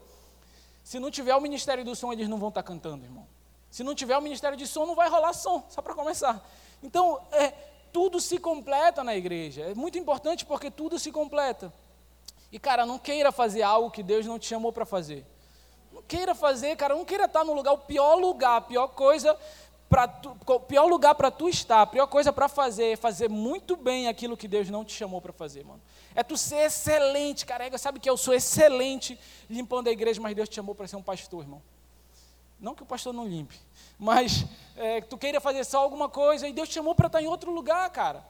[0.90, 3.28] Se não tiver o ministério do som, eles não vão estar cantando, irmão.
[3.70, 6.44] Se não tiver o ministério de som, não vai rolar som, só para começar.
[6.82, 7.52] Então, é,
[7.94, 9.62] tudo se completa na igreja.
[9.66, 11.72] É muito importante porque tudo se completa.
[12.52, 15.24] E, cara, não queira fazer algo que Deus não te chamou para fazer.
[15.94, 19.38] Não queira fazer, cara, não queira estar no lugar, o pior lugar, a pior coisa
[20.46, 24.08] o pior lugar para tu estar, a pior coisa para fazer é fazer muito bem
[24.08, 25.82] aquilo que Deus não te chamou para fazer, mano.
[26.14, 30.48] É tu ser excelente, carega, sabe que eu sou excelente limpando a igreja, mas Deus
[30.48, 31.62] te chamou para ser um pastor, irmão.
[32.60, 33.56] Não que o pastor não limpe,
[33.98, 37.28] mas é, tu queira fazer só alguma coisa e Deus te chamou para estar em
[37.28, 38.24] outro lugar, cara.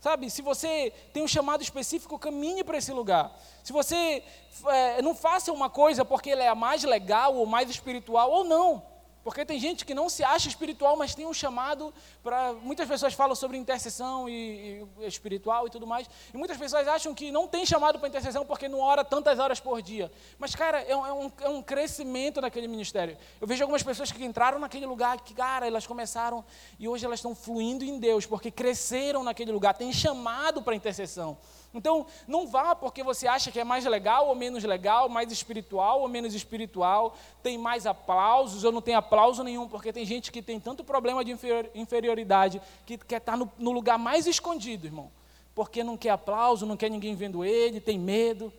[0.00, 3.38] Sabe, se você tem um chamado específico, caminhe para esse lugar.
[3.62, 4.22] Se você
[4.66, 8.44] é, não faça uma coisa porque ela é a mais legal ou mais espiritual, ou
[8.44, 8.82] não.
[9.22, 12.54] Porque tem gente que não se acha espiritual, mas tem um chamado para.
[12.54, 16.08] Muitas pessoas falam sobre intercessão e, e, espiritual e tudo mais.
[16.32, 19.60] E muitas pessoas acham que não tem chamado para intercessão porque não ora tantas horas
[19.60, 20.10] por dia.
[20.38, 23.16] Mas, cara, é, é, um, é um crescimento naquele ministério.
[23.40, 26.42] Eu vejo algumas pessoas que entraram naquele lugar, que, cara, elas começaram
[26.78, 31.36] e hoje elas estão fluindo em Deus, porque cresceram naquele lugar, tem chamado para intercessão.
[31.72, 36.00] Então, não vá porque você acha que é mais legal ou menos legal, mais espiritual
[36.00, 40.42] ou menos espiritual, tem mais aplausos ou não tem aplauso nenhum, porque tem gente que
[40.42, 41.36] tem tanto problema de
[41.74, 45.10] inferioridade que quer estar no, no lugar mais escondido, irmão.
[45.54, 48.52] Porque não quer aplauso, não quer ninguém vendo ele, tem medo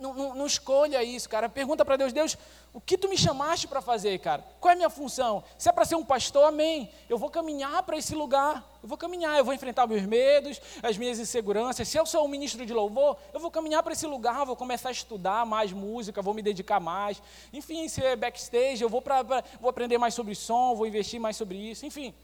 [0.00, 1.48] não, não, não escolha isso, cara.
[1.48, 2.36] Pergunta para Deus, Deus,
[2.72, 4.42] o que tu me chamaste para fazer, cara?
[4.58, 5.44] Qual é a minha função?
[5.58, 6.90] Se é para ser um pastor, amém.
[7.08, 8.66] Eu vou caminhar para esse lugar.
[8.82, 11.86] Eu vou caminhar, eu vou enfrentar meus medos, as minhas inseguranças.
[11.86, 14.88] Se eu sou um ministro de louvor, eu vou caminhar para esse lugar, vou começar
[14.88, 17.22] a estudar mais música, vou me dedicar mais.
[17.52, 21.20] Enfim, se é backstage, eu vou, pra, pra vou aprender mais sobre som, vou investir
[21.20, 21.84] mais sobre isso.
[21.84, 22.14] Enfim.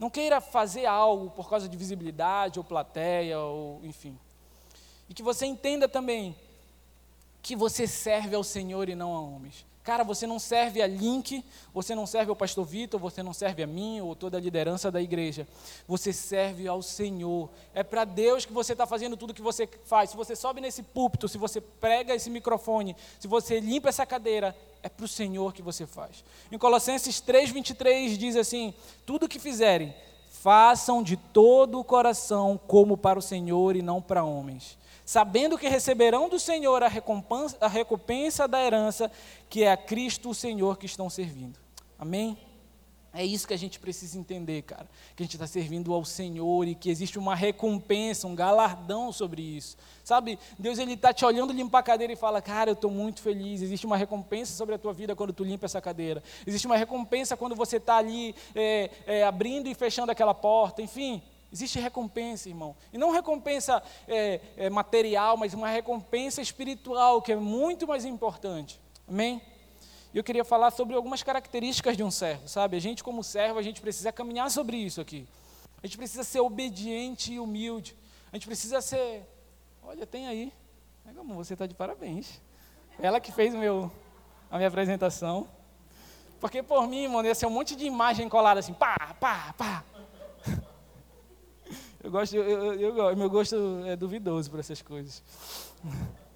[0.00, 4.18] Não queira fazer algo por causa de visibilidade ou plateia, ou enfim.
[5.10, 6.36] E que você entenda também
[7.42, 9.66] que você serve ao Senhor e não a homens.
[9.82, 11.44] Cara, você não serve a Link,
[11.74, 14.88] você não serve ao pastor Vitor, você não serve a mim ou toda a liderança
[14.88, 15.48] da igreja.
[15.88, 17.50] Você serve ao Senhor.
[17.74, 20.10] É para Deus que você está fazendo tudo que você faz.
[20.10, 24.56] Se você sobe nesse púlpito, se você prega esse microfone, se você limpa essa cadeira,
[24.80, 26.22] é para o Senhor que você faz.
[26.52, 28.72] Em Colossenses 3,23 diz assim:
[29.04, 29.92] Tudo que fizerem,
[30.30, 34.78] façam de todo o coração como para o Senhor e não para homens
[35.10, 39.10] sabendo que receberão do Senhor a recompensa, a recompensa da herança,
[39.48, 41.58] que é a Cristo o Senhor que estão servindo.
[41.98, 42.38] Amém?
[43.12, 44.88] É isso que a gente precisa entender, cara.
[45.16, 49.42] Que a gente está servindo ao Senhor e que existe uma recompensa, um galardão sobre
[49.42, 49.76] isso.
[50.04, 53.20] Sabe, Deus ele está te olhando limpar a cadeira e fala, cara, eu estou muito
[53.20, 53.62] feliz.
[53.62, 56.22] Existe uma recompensa sobre a tua vida quando tu limpa essa cadeira.
[56.46, 60.80] Existe uma recompensa quando você está ali é, é, abrindo e fechando aquela porta.
[60.80, 61.20] Enfim,
[61.52, 62.76] Existe recompensa, irmão.
[62.92, 68.80] E não recompensa é, é, material, mas uma recompensa espiritual, que é muito mais importante.
[69.08, 69.42] Amém?
[70.14, 72.76] E eu queria falar sobre algumas características de um servo, sabe?
[72.76, 75.26] A gente, como servo, a gente precisa caminhar sobre isso aqui.
[75.82, 77.96] A gente precisa ser obediente e humilde.
[78.32, 79.26] A gente precisa ser.
[79.82, 80.52] Olha, tem aí.
[81.18, 82.40] Amor, você está de parabéns.
[82.98, 83.90] Ela que fez meu,
[84.50, 85.48] a minha apresentação.
[86.40, 89.84] Porque por mim, mano, ia ser um monte de imagem colada assim, pá, pá, pá.
[92.02, 95.22] Eu gosto, eu, eu, eu, meu gosto é duvidoso para essas coisas.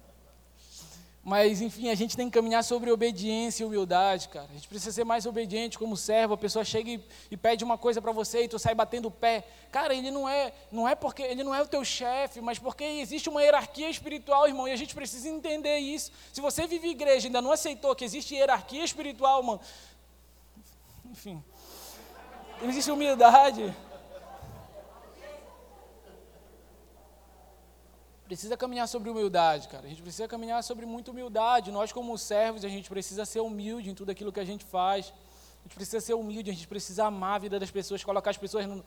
[1.27, 4.45] Mas, enfim, a gente tem que caminhar sobre obediência e humildade, cara.
[4.47, 6.35] A gente precisa ser mais obediente como servo.
[6.35, 9.11] A pessoa chega e, e pede uma coisa para você e tu sai batendo o
[9.11, 9.43] pé.
[9.71, 12.83] Cara, ele não é, não é porque ele não é o teu chefe, mas porque
[12.83, 16.11] existe uma hierarquia espiritual, irmão, e a gente precisa entender isso.
[16.31, 19.59] Se você vive igreja e ainda não aceitou que existe hierarquia espiritual, mano,
[21.09, 21.43] enfim,
[22.61, 23.73] existe humildade.
[28.25, 29.85] Precisa caminhar sobre humildade, cara.
[29.85, 31.71] A gente precisa caminhar sobre muita humildade.
[31.71, 35.13] Nós, como servos, a gente precisa ser humilde em tudo aquilo que a gente faz.
[35.59, 38.37] A gente precisa ser humilde, a gente precisa amar a vida das pessoas, colocar as
[38.37, 38.83] pessoas no,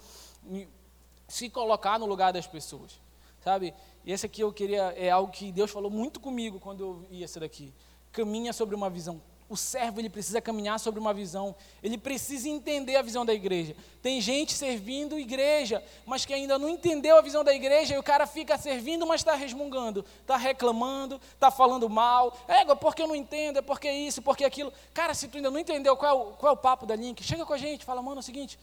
[1.27, 3.01] se colocar no lugar das pessoas,
[3.42, 3.74] sabe?
[4.05, 7.24] E esse aqui eu queria é algo que Deus falou muito comigo quando eu ia
[7.24, 7.72] essa daqui.
[8.12, 12.96] Caminha sobre uma visão o servo ele precisa caminhar sobre uma visão, ele precisa entender
[12.96, 13.74] a visão da igreja.
[14.02, 18.02] Tem gente servindo igreja, mas que ainda não entendeu a visão da igreja e o
[18.02, 22.37] cara fica servindo, mas está resmungando, está reclamando, está falando mal.
[22.46, 24.72] É, porque eu não entendo, é porque isso, porque aquilo.
[24.92, 27.22] Cara, se tu ainda não entendeu qual é o, qual é o papo da Link,
[27.22, 28.58] chega com a gente, fala, mano, é o seguinte,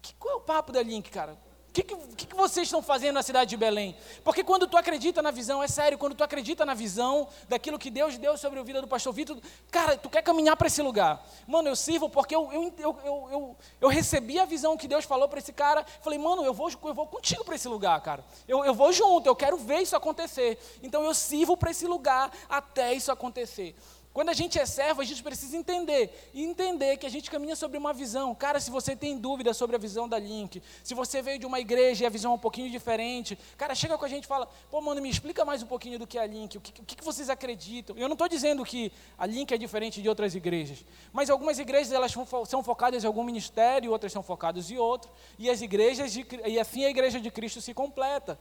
[0.00, 1.36] que, qual é o papo da Link, cara?
[1.74, 3.96] Que, que, que, vocês estão fazendo na cidade de Belém?
[4.22, 7.90] Porque quando tu acredita na visão, é sério, quando tu acredita na visão daquilo que
[7.90, 9.36] Deus deu sobre a vida do pastor Vitor,
[9.72, 11.26] cara, tu quer caminhar para esse lugar.
[11.48, 15.28] Mano, eu sirvo porque eu, eu, eu, eu, eu recebi a visão que Deus falou
[15.28, 15.84] para esse cara.
[16.00, 18.24] Falei, mano, eu vou, eu vou contigo para esse lugar, cara.
[18.46, 20.56] Eu, eu vou junto, eu quero ver isso acontecer.
[20.80, 23.74] Então eu sirvo para esse lugar até isso acontecer.
[24.14, 26.30] Quando a gente é servo, a gente precisa entender.
[26.32, 28.32] E entender que a gente caminha sobre uma visão.
[28.32, 31.58] Cara, se você tem dúvida sobre a visão da Link, se você veio de uma
[31.58, 34.46] igreja e a visão é um pouquinho diferente, cara, chega com a gente e fala,
[34.70, 36.84] pô, mano, me explica mais um pouquinho do que é a Link, o que, o
[36.84, 37.96] que vocês acreditam.
[37.96, 41.92] Eu não estou dizendo que a Link é diferente de outras igrejas, mas algumas igrejas
[41.92, 42.14] elas
[42.46, 46.56] são focadas em algum ministério, outras são focadas em outro, e as igrejas, de, e
[46.60, 48.38] assim a igreja de Cristo se completa.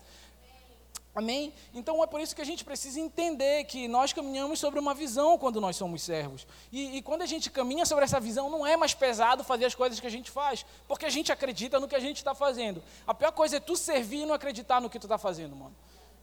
[1.16, 1.54] Amém?
[1.76, 5.38] Então é por isso que a gente precisa entender que nós caminhamos sobre uma visão
[5.38, 6.48] quando nós somos servos.
[6.72, 9.76] E, e, quando a gente caminha sobre essa visão, não é mais pesado fazer as
[9.76, 12.82] coisas que a gente faz, porque a gente acredita no que a gente está fazendo.
[13.06, 15.76] A pior coisa é tu servir e não acreditar no que tu está fazendo, mano.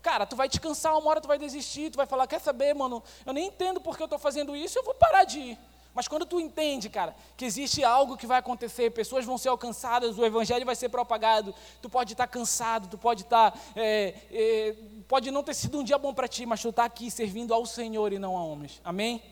[0.02, 2.74] Cara, tu vai te cansar, uma hora tu vai desistir, tu vai falar, quer saber,
[2.74, 5.58] mano, eu nem entendo porque eu estou fazendo isso, eu vou parar de ir.
[5.94, 10.16] Mas quando tu entende, cara, que existe algo que vai acontecer, pessoas vão ser alcançadas,
[10.16, 14.76] o evangelho vai ser propagado, tu pode estar cansado, tu pode estar, é, é,
[15.08, 17.66] pode não ter sido um dia bom para ti, mas tu está aqui servindo ao
[17.66, 18.80] Senhor e não a homens.
[18.84, 19.22] Amém?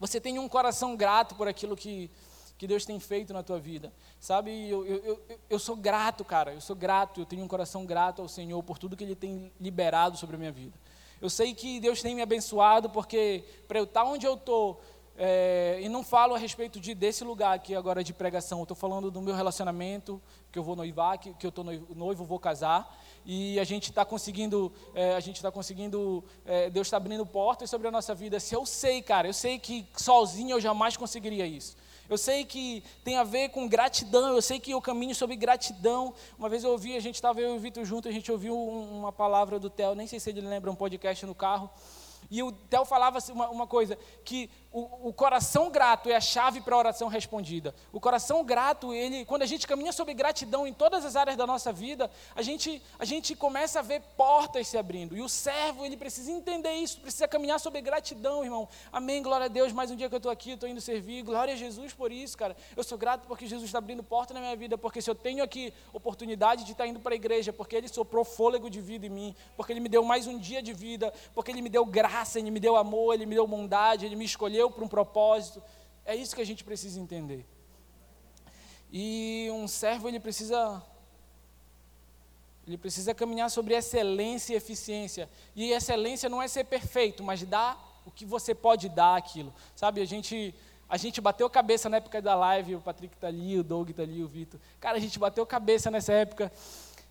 [0.00, 2.10] Você tem um coração grato por aquilo que,
[2.56, 3.92] que Deus tem feito na tua vida.
[4.18, 7.84] Sabe, eu, eu, eu, eu sou grato, cara, eu sou grato, eu tenho um coração
[7.84, 10.76] grato ao Senhor por tudo que Ele tem liberado sobre a minha vida.
[11.20, 14.80] Eu sei que Deus tem me abençoado, porque para eu estar onde eu estou,
[15.20, 18.76] é, e não falo a respeito de, desse lugar aqui agora de pregação, eu estou
[18.76, 22.96] falando do meu relacionamento, que eu vou noivar, que, que eu estou noivo, vou casar,
[23.26, 27.68] e a gente está conseguindo, é, a gente está conseguindo, é, Deus está abrindo portas
[27.68, 28.38] sobre a nossa vida.
[28.38, 31.76] Se eu sei, cara, eu sei que sozinho eu jamais conseguiria isso.
[32.08, 36.14] Eu sei que tem a ver com gratidão, eu sei que eu caminho sobre gratidão.
[36.38, 38.56] Uma vez eu ouvi, a gente estava eu e o Vitor junto, a gente ouviu
[38.56, 41.68] uma palavra do Theo, nem sei se ele lembra, um podcast no carro,
[42.30, 46.20] E o Theo falava assim, uma, uma coisa, que o, o, coração grato é a
[46.20, 47.74] chave para a oração respondida.
[47.90, 51.46] O coração grato, ele, quando a gente caminha sobre gratidão em todas as áreas da
[51.46, 55.16] nossa vida, a gente, a gente começa a ver portas se abrindo.
[55.16, 58.68] E o servo, ele precisa entender isso, precisa caminhar sobre gratidão, irmão.
[58.92, 61.22] Amém, glória a Deus, mais um dia que eu estou aqui, estou indo servir.
[61.22, 62.54] Glória a Jesus por isso, cara.
[62.76, 65.42] Eu sou grato porque Jesus está abrindo porta na minha vida, porque se eu tenho
[65.42, 69.10] aqui oportunidade de estar indo para a igreja, porque Ele soprou fôlego de vida em
[69.10, 72.07] mim, porque Ele me deu mais um dia de vida, porque Ele me deu graça,
[72.38, 75.62] Ele me deu amor, Ele me deu bondade, Ele me escolheu para um propósito.
[76.04, 77.46] É isso que a gente precisa entender.
[78.90, 80.82] E um servo ele precisa
[82.66, 85.28] ele precisa caminhar sobre excelência e eficiência.
[85.56, 89.54] E excelência não é ser perfeito, mas dar o que você pode dar aquilo.
[89.74, 90.54] Sabe, a gente
[90.88, 94.02] a gente bateu cabeça na época da live, o Patrick está ali, o Doug está
[94.02, 94.58] ali, o Vitor.
[94.80, 96.50] Cara, a gente bateu cabeça nessa época,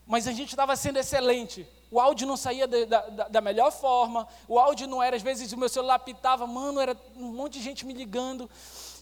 [0.08, 1.68] mas a gente estava sendo excelente.
[1.92, 5.58] O áudio não saía da, da, melhor forma, o áudio não era, às vezes o
[5.58, 8.50] meu celular pitava, mano, era um monte de gente me ligando,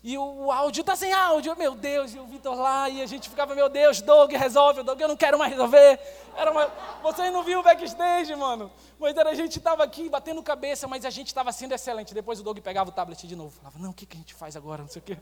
[0.04, 3.08] e o, o áudio está sem áudio, meu Deus, e o Vitor lá, e a
[3.08, 6.00] gente ficava, meu Deus, Doug, resolve, Doug, eu não quero mais resolver.
[6.38, 10.44] Era uma, vocês não viram o backstage, mano, mas era, a gente estava aqui batendo
[10.44, 12.14] cabeça, mas a gente estava sendo excelente.
[12.14, 14.36] Depois o Doug pegava o tablet de novo, falava, não, o que, que a gente
[14.36, 15.18] faz agora, não sei o quê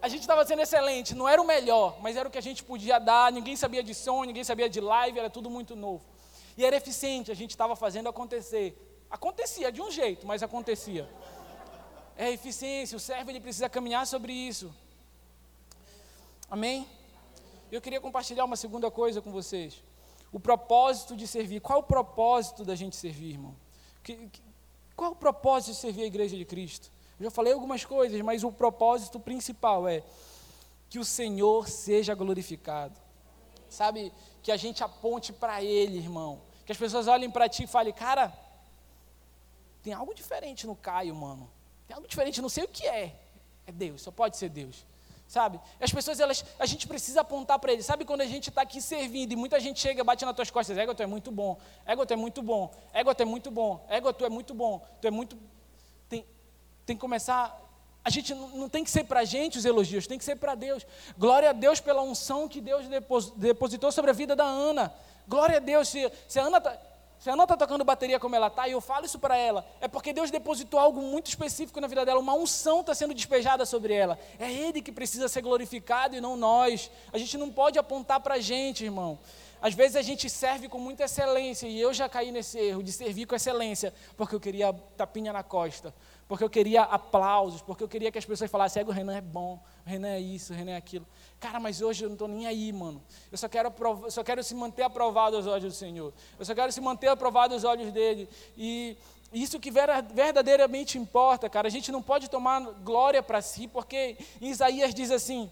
[0.00, 2.62] a gente estava sendo excelente, não era o melhor, mas era o que a gente
[2.62, 6.04] podia dar, ninguém sabia de som, ninguém sabia de live, era tudo muito novo.
[6.56, 8.76] E era eficiente, a gente estava fazendo acontecer.
[9.10, 11.08] Acontecia de um jeito, mas acontecia.
[12.16, 14.74] É eficiência, o servo ele precisa caminhar sobre isso.
[16.50, 16.86] Amém?
[17.70, 19.82] Eu queria compartilhar uma segunda coisa com vocês.
[20.32, 21.60] O propósito de servir.
[21.60, 23.54] Qual é o propósito da gente servir, irmão?
[24.96, 26.90] Qual é o propósito de servir a igreja de Cristo?
[27.20, 30.02] Já falei algumas coisas, mas o propósito principal é
[30.88, 32.98] que o Senhor seja glorificado.
[33.68, 36.40] Sabe, que a gente aponte para Ele, irmão.
[36.64, 38.32] Que as pessoas olhem para ti e falem, cara,
[39.82, 41.50] tem algo diferente no Caio, mano.
[41.86, 43.14] Tem algo diferente, não sei o que é.
[43.66, 44.86] É Deus, só pode ser Deus.
[45.26, 45.60] Sabe?
[45.78, 47.82] As pessoas, elas, a gente precisa apontar para ele.
[47.82, 50.78] Sabe quando a gente está aqui servindo e muita gente chega, bate nas tuas costas,
[50.78, 53.84] ego, tu é muito bom, ego, tu é muito bom, ego, tu é muito bom,
[53.90, 55.38] ego, tu é muito bom, tu é muito.
[56.88, 57.54] Tem, que começar.
[58.02, 60.36] A gente não, não tem que ser para a gente os elogios, tem que ser
[60.36, 60.86] para Deus.
[61.18, 62.86] Glória a Deus pela unção que Deus
[63.36, 64.90] depositou sobre a vida da Ana.
[65.28, 65.90] Glória a Deus.
[65.90, 66.78] Se, se a Ana está
[67.20, 69.66] se a Ana está tocando bateria como ela está, e eu falo isso para ela,
[69.80, 73.66] é porque Deus depositou algo muito específico na vida dela, uma unção está sendo despejada
[73.66, 74.16] sobre ela.
[74.38, 76.90] É Ele que precisa ser glorificado e não nós.
[77.12, 79.18] A gente não pode apontar para a gente, irmão.
[79.60, 82.92] Às vezes a gente serve com muita excelência, e eu já caí nesse erro de
[82.92, 85.92] servir com excelência, porque eu queria tapinha na costa,
[86.28, 89.58] porque eu queria aplausos, porque eu queria que as pessoas falassem, o Renan é bom,
[89.86, 91.06] o Renan é isso, o Renan é aquilo.
[91.40, 93.02] Cara, mas hoje eu não estou nem aí, mano.
[93.32, 93.72] Eu só quero,
[94.04, 96.12] eu só quero se manter aprovado aos olhos do Senhor.
[96.38, 98.28] Eu só quero se manter aprovado aos olhos dele.
[98.58, 98.98] E
[99.32, 101.66] isso que verdadeiramente importa, cara.
[101.66, 105.50] A gente não pode tomar glória para si, porque Isaías diz assim: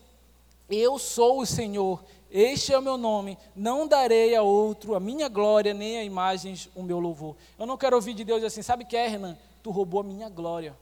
[0.69, 5.29] Eu sou o Senhor, este é o meu nome, não darei a outro a minha
[5.29, 7.35] glória, nem a imagens o meu louvor.
[7.59, 9.39] Eu não quero ouvir de Deus assim, sabe o que é, Renan?
[9.67, 10.79] Tu roubou a minha glória.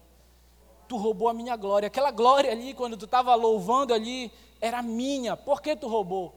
[0.86, 1.86] Tu roubou a minha glória.
[1.86, 5.34] Aquela glória ali, quando tu estava louvando ali, era minha.
[5.38, 6.34] Por que tu roubou?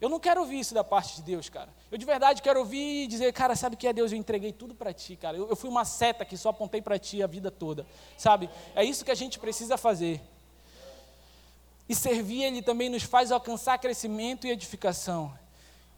[0.00, 1.68] Eu não quero ouvir isso da parte de Deus, cara.
[1.90, 4.12] Eu de verdade quero ouvir e dizer, cara, sabe o que é Deus?
[4.12, 5.36] Eu entreguei tudo para ti, cara.
[5.36, 7.84] Eu, eu, fui uma seta que só apontei para ti a vida toda,
[8.16, 8.48] sabe?
[8.76, 10.20] É isso que a gente precisa fazer.
[11.88, 15.36] E servir Ele também nos faz alcançar crescimento e edificação.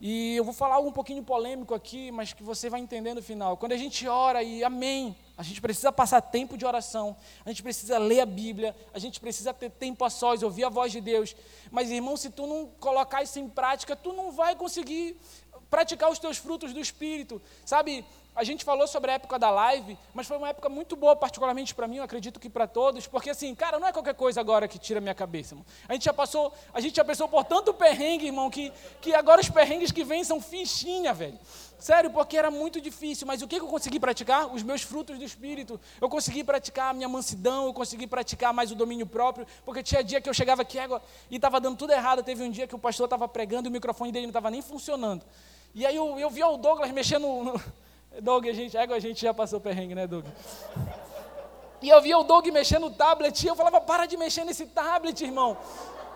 [0.00, 3.22] E eu vou falar algo um pouquinho polêmico aqui, mas que você vai entender no
[3.22, 3.58] final.
[3.58, 7.62] Quando a gente ora e amém, a gente precisa passar tempo de oração, a gente
[7.62, 11.00] precisa ler a Bíblia, a gente precisa ter tempo a sós, ouvir a voz de
[11.00, 11.34] Deus.
[11.70, 15.18] Mas, irmão, se tu não colocar isso em prática, tu não vai conseguir
[15.70, 17.40] praticar os teus frutos do Espírito.
[17.64, 18.04] Sabe,
[18.36, 21.74] a gente falou sobre a época da live, mas foi uma época muito boa, particularmente
[21.74, 24.68] para mim, eu acredito que para todos, porque assim, cara, não é qualquer coisa agora
[24.68, 25.64] que tira a minha cabeça, irmão.
[25.88, 29.40] A gente já passou, a gente já passou por tanto perrengue, irmão, que, que agora
[29.40, 31.38] os perrengues que vêm são fichinha, velho.
[31.80, 34.52] Sério, porque era muito difícil, mas o que eu consegui praticar?
[34.54, 35.80] Os meus frutos do Espírito.
[35.98, 40.04] Eu consegui praticar a minha mansidão, eu consegui praticar mais o domínio próprio, porque tinha
[40.04, 40.76] dia que eu chegava aqui
[41.30, 42.22] e estava dando tudo errado.
[42.22, 44.60] Teve um dia que o pastor estava pregando e o microfone dele não estava nem
[44.60, 45.24] funcionando.
[45.74, 47.60] E aí eu, eu vi o Douglas mexendo no,
[48.20, 50.26] Doug, a gente, a gente já passou perrengue, né, Doug?
[51.82, 54.66] E eu via o Doug mexendo no tablet, e eu falava, para de mexer nesse
[54.66, 55.56] tablet, irmão.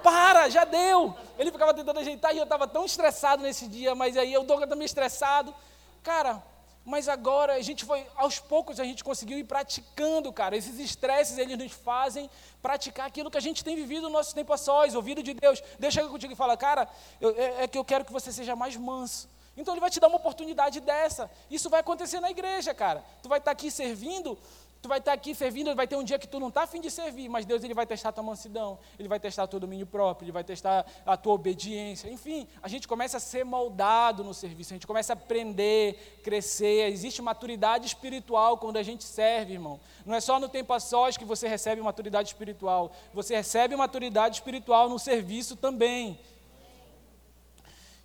[0.02, 1.14] Para, já deu.
[1.38, 4.64] Ele ficava tentando ajeitar e eu estava tão estressado nesse dia, mas aí o Doug
[4.64, 5.54] também estressado.
[6.02, 6.42] Cara,
[6.84, 10.54] mas agora a gente foi, aos poucos a gente conseguiu ir praticando, cara.
[10.54, 12.28] Esses estresses, eles nos fazem
[12.60, 15.62] praticar aquilo que a gente tem vivido no nosso tempo a sós, ouvido de Deus.
[15.78, 16.86] Deus chega contigo e fala, cara,
[17.18, 19.32] eu, é, é que eu quero que você seja mais manso.
[19.56, 21.30] Então ele vai te dar uma oportunidade dessa.
[21.50, 23.02] Isso vai acontecer na igreja, cara.
[23.22, 24.36] Tu vai estar aqui servindo,
[24.84, 26.90] tu vai estar aqui servindo, vai ter um dia que tu não está afim de
[26.90, 30.32] servir, mas Deus ele vai testar tua mansidão, ele vai testar teu domínio próprio, ele
[30.32, 32.10] vai testar a tua obediência.
[32.10, 36.92] Enfim, a gente começa a ser moldado no serviço, a gente começa a aprender, crescer.
[36.92, 39.80] Existe maturidade espiritual quando a gente serve, irmão.
[40.04, 44.34] Não é só no tempo a sós que você recebe maturidade espiritual, você recebe maturidade
[44.36, 46.20] espiritual no serviço também.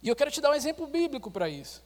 [0.01, 1.83] E eu quero te dar um exemplo bíblico para isso.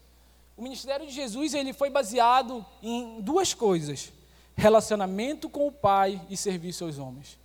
[0.56, 4.14] O ministério de Jesus ele foi baseado em duas coisas:
[4.56, 7.38] relacionamento com o Pai e serviço aos homens.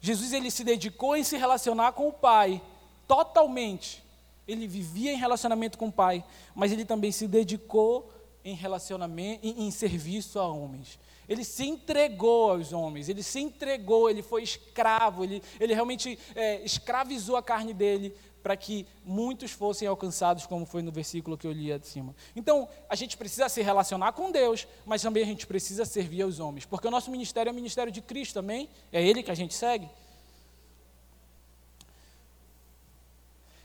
[0.00, 2.60] Jesus ele se dedicou em se relacionar com o Pai
[3.06, 4.02] totalmente.
[4.46, 8.10] Ele vivia em relacionamento com o Pai, mas ele também se dedicou
[8.44, 10.98] em relacionamento, em, em serviço a homens.
[11.28, 16.60] Ele se entregou aos homens, ele se entregou, ele foi escravo, ele, ele realmente é,
[16.64, 21.52] escravizou a carne dele para que muitos fossem alcançados, como foi no versículo que eu
[21.52, 22.14] li acima.
[22.34, 26.40] Então, a gente precisa se relacionar com Deus, mas também a gente precisa servir aos
[26.40, 29.34] homens, porque o nosso ministério é o ministério de Cristo também, é Ele que a
[29.34, 29.88] gente segue.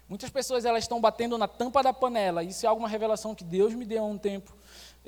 [0.07, 3.73] Muitas pessoas elas estão batendo na tampa da panela, isso é alguma revelação que Deus
[3.73, 4.55] me deu há um tempo,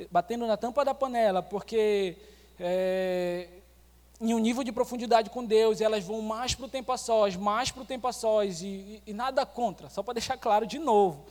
[0.09, 2.17] batendo na tampa da panela, porque
[2.59, 3.47] é,
[4.19, 6.97] em um nível de profundidade com Deus, e elas vão mais para o tempo a
[6.97, 10.37] sós, mais para o tempo a sós, e, e, e nada contra, só para deixar
[10.37, 11.25] claro de novo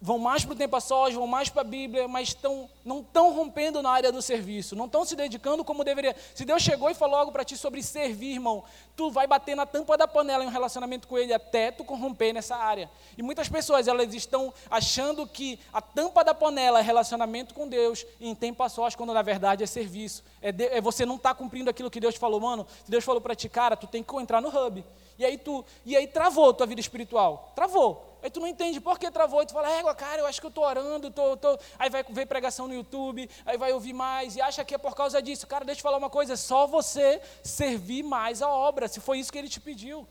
[0.00, 3.00] vão mais para o tempo a sós, vão mais para a Bíblia, mas tão, não
[3.00, 6.14] estão rompendo na área do serviço, não estão se dedicando como deveria.
[6.34, 8.62] Se Deus chegou e falou algo para ti sobre servir, irmão,
[8.96, 12.32] tu vai bater na tampa da panela em um relacionamento com Ele até tu corromper
[12.32, 12.88] nessa área.
[13.16, 18.06] E muitas pessoas, elas estão achando que a tampa da panela é relacionamento com Deus
[18.20, 20.22] em tempo a sós, quando na verdade é serviço.
[20.40, 22.66] É, de, é você não está cumprindo aquilo que Deus falou, mano.
[22.84, 24.84] Se Deus falou para ti, cara, tu tem que entrar no hub.
[25.18, 27.52] E aí tu, e aí travou tua vida espiritual.
[27.56, 28.07] Travou.
[28.22, 30.46] Aí tu não entende por que travou, e tu fala, égua, cara, eu acho que
[30.46, 31.58] eu estou orando, tô, tô...
[31.78, 34.94] aí vai ver pregação no YouTube, aí vai ouvir mais, e acha que é por
[34.94, 35.46] causa disso.
[35.46, 39.20] Cara, deixa eu falar uma coisa, é só você servir mais a obra, se foi
[39.20, 40.06] isso que ele te pediu.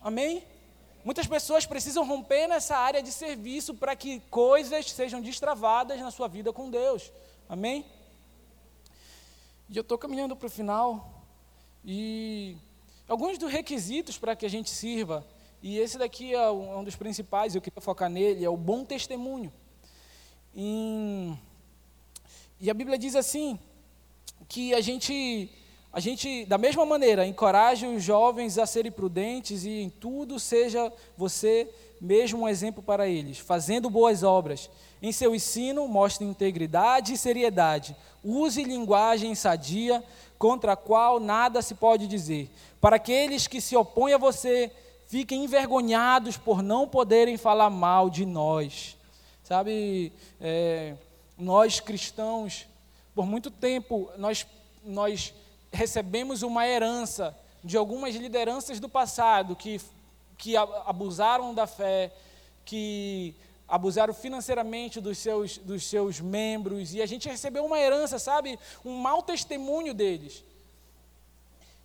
[0.00, 0.44] Amém?
[1.04, 6.28] Muitas pessoas precisam romper nessa área de serviço para que coisas sejam destravadas na sua
[6.28, 7.10] vida com Deus.
[7.48, 7.84] Amém?
[9.68, 11.24] E eu estou caminhando para o final,
[11.84, 12.56] e
[13.08, 15.26] alguns dos requisitos para que a gente sirva
[15.62, 19.52] e esse daqui é um dos principais, eu queria focar nele, é o bom testemunho.
[20.54, 21.36] E
[22.68, 23.58] a Bíblia diz assim,
[24.48, 25.50] que a gente,
[25.92, 30.92] a gente, da mesma maneira, encoraje os jovens a serem prudentes e em tudo seja
[31.16, 31.68] você
[32.00, 34.70] mesmo um exemplo para eles, fazendo boas obras.
[35.02, 37.96] Em seu ensino, mostre integridade e seriedade.
[38.24, 40.02] Use linguagem sadia,
[40.38, 42.48] contra a qual nada se pode dizer.
[42.80, 44.70] Para aqueles que se opõem a você,
[45.08, 48.96] fiquem envergonhados por não poderem falar mal de nós.
[49.42, 50.94] Sabe, é,
[51.36, 52.66] nós cristãos,
[53.14, 54.46] por muito tempo, nós,
[54.84, 55.34] nós
[55.72, 59.80] recebemos uma herança de algumas lideranças do passado que,
[60.36, 62.12] que abusaram da fé,
[62.64, 63.34] que
[63.66, 68.98] abusaram financeiramente dos seus, dos seus membros, e a gente recebeu uma herança, sabe, um
[68.98, 70.44] mau testemunho deles.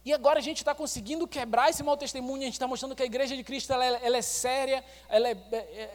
[0.06, 3.02] E agora a gente está conseguindo quebrar esse mau testemunho, a gente está mostrando que
[3.02, 5.38] a igreja de Cristo ela, é, ela é séria, ela é,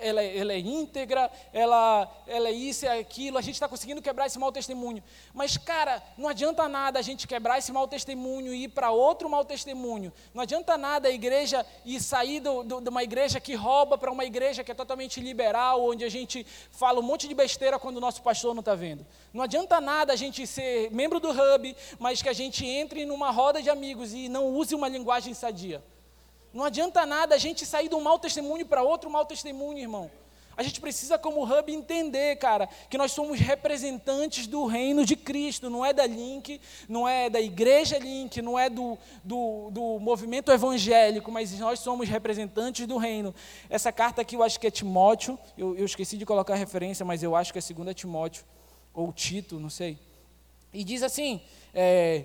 [0.01, 4.01] ela, é, ela é íntegra, ela, ela é isso, é aquilo, a gente está conseguindo
[4.01, 5.03] quebrar esse mau testemunho.
[5.35, 9.29] Mas, cara, não adianta nada a gente quebrar esse mau testemunho e ir para outro
[9.29, 10.11] mau testemunho.
[10.33, 14.11] Não adianta nada a igreja ir sair do, do, de uma igreja que rouba para
[14.11, 17.99] uma igreja que é totalmente liberal, onde a gente fala um monte de besteira quando
[17.99, 19.07] o nosso pastor não está vendo.
[19.35, 23.31] Não adianta nada a gente ser membro do hub, mas que a gente entre numa
[23.31, 25.83] roda de amigos amigos e não use uma linguagem sadia.
[26.53, 30.11] Não adianta nada a gente sair de um mau testemunho para outro mau testemunho, irmão.
[30.57, 35.71] A gente precisa, como hub, entender, cara, que nós somos representantes do reino de Cristo,
[35.71, 40.51] não é da Link, não é da igreja Link, não é do, do, do movimento
[40.51, 43.33] evangélico, mas nós somos representantes do reino.
[43.71, 47.05] Essa carta aqui eu acho que é Timóteo, eu, eu esqueci de colocar a referência,
[47.05, 48.45] mas eu acho que é 2 Timóteo,
[48.93, 49.97] ou Tito, não sei.
[50.73, 51.41] E diz assim:
[51.73, 52.25] é,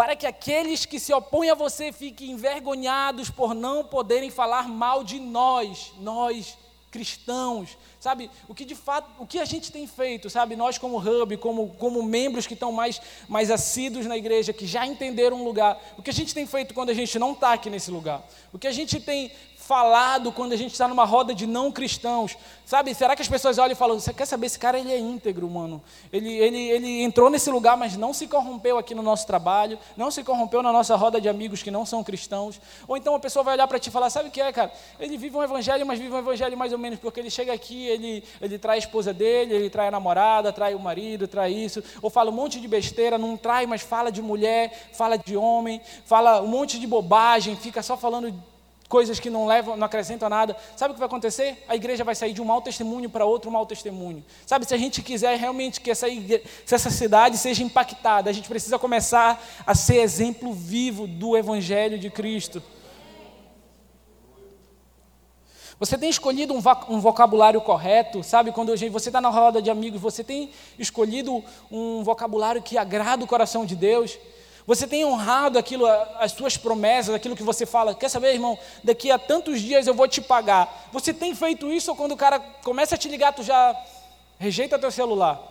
[0.00, 5.04] para que aqueles que se opõem a você fiquem envergonhados por não poderem falar mal
[5.04, 6.56] de nós, nós
[6.90, 8.30] cristãos, sabe?
[8.48, 10.56] O que de fato, o que a gente tem feito, sabe?
[10.56, 12.98] Nós como hub, como, como membros que estão mais,
[13.28, 16.72] mais assíduos na igreja, que já entenderam o lugar, o que a gente tem feito
[16.72, 18.26] quando a gente não está aqui nesse lugar?
[18.54, 19.30] O que a gente tem
[19.70, 22.36] falado quando a gente está numa roda de não cristãos?
[22.66, 24.98] Sabe, será que as pessoas olham e falam, você quer saber, esse cara ele é
[24.98, 25.80] íntegro, mano.
[26.12, 30.10] Ele, ele, ele entrou nesse lugar, mas não se corrompeu aqui no nosso trabalho, não
[30.10, 32.60] se corrompeu na nossa roda de amigos que não são cristãos.
[32.88, 34.72] Ou então a pessoa vai olhar para ti e falar, sabe o que é, cara?
[34.98, 37.86] Ele vive um evangelho, mas vive um evangelho mais ou menos, porque ele chega aqui,
[37.86, 41.80] ele, ele trai a esposa dele, ele trai a namorada, trai o marido, trai isso,
[42.02, 45.80] ou fala um monte de besteira, não trai, mas fala de mulher, fala de homem,
[46.04, 48.50] fala um monte de bobagem, fica só falando
[48.90, 50.56] coisas que não levam, não acrescentam nada.
[50.76, 51.64] Sabe o que vai acontecer?
[51.68, 54.22] A igreja vai sair de um mau testemunho para outro mau testemunho.
[54.44, 58.32] Sabe, se a gente quiser realmente que essa, igreja, se essa cidade seja impactada, a
[58.32, 62.60] gente precisa começar a ser exemplo vivo do Evangelho de Cristo.
[65.78, 68.52] Você tem escolhido um vocabulário correto, sabe?
[68.52, 73.26] Quando você está na roda de amigos, você tem escolhido um vocabulário que agrada o
[73.26, 74.18] coração de Deus.
[74.66, 75.86] Você tem honrado aquilo,
[76.18, 77.94] as suas promessas, aquilo que você fala.
[77.94, 78.58] Quer saber, irmão?
[78.84, 80.88] Daqui a tantos dias eu vou te pagar.
[80.92, 83.74] Você tem feito isso ou quando o cara começa a te ligar, tu já
[84.38, 85.50] rejeita teu celular?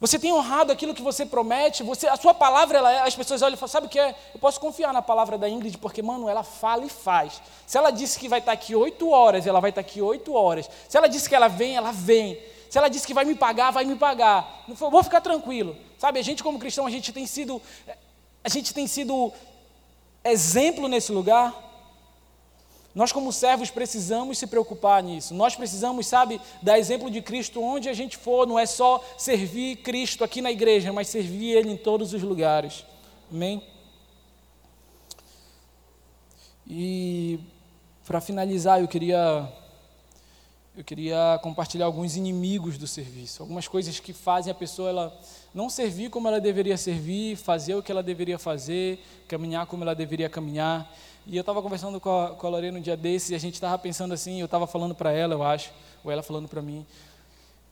[0.00, 1.82] Você tem honrado aquilo que você promete?
[1.82, 4.14] Você, a sua palavra, ela é, as pessoas olham e falam, sabe o que é?
[4.34, 7.40] Eu posso confiar na palavra da Ingrid, porque, mano, ela fala e faz.
[7.66, 10.68] Se ela disse que vai estar aqui oito horas, ela vai estar aqui oito horas.
[10.88, 12.38] Se ela disse que ela vem, ela vem.
[12.74, 14.64] Se ela disse que vai me pagar, vai me pagar.
[14.66, 15.76] Vou ficar tranquilo.
[15.96, 17.62] Sabe, a gente como cristão, a gente tem sido
[18.42, 19.32] a gente tem sido
[20.24, 21.54] exemplo nesse lugar.
[22.92, 25.34] Nós como servos precisamos se preocupar nisso.
[25.34, 29.76] Nós precisamos, sabe, dar exemplo de Cristo onde a gente for, não é só servir
[29.76, 32.84] Cristo aqui na igreja, mas servir ele em todos os lugares.
[33.30, 33.62] Amém.
[36.66, 37.38] E
[38.04, 39.48] para finalizar, eu queria
[40.76, 45.20] eu queria compartilhar alguns inimigos do serviço, algumas coisas que fazem a pessoa ela
[45.54, 48.98] não servir como ela deveria servir, fazer o que ela deveria fazer,
[49.28, 50.92] caminhar como ela deveria caminhar.
[51.26, 53.54] E eu estava conversando com a, com a Lorena um dia desses e a gente
[53.54, 55.70] estava pensando assim, eu estava falando para ela, eu acho,
[56.02, 56.84] ou ela falando para mim.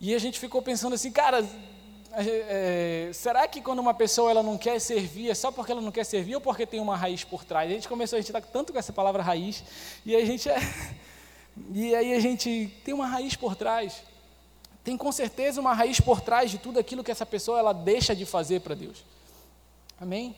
[0.01, 1.45] E a gente ficou pensando assim, cara,
[2.15, 5.91] é, será que quando uma pessoa ela não quer servir, é só porque ela não
[5.91, 7.69] quer servir ou porque tem uma raiz por trás?
[7.69, 9.65] A gente começou, a gente está tanto com essa palavra raiz,
[10.07, 10.57] e a gente é,
[11.75, 14.03] E aí a gente tem uma raiz por trás.
[14.83, 18.17] Tem com certeza uma raiz por trás de tudo aquilo que essa pessoa ela deixa
[18.17, 19.05] de fazer para Deus.
[20.01, 20.35] Amém?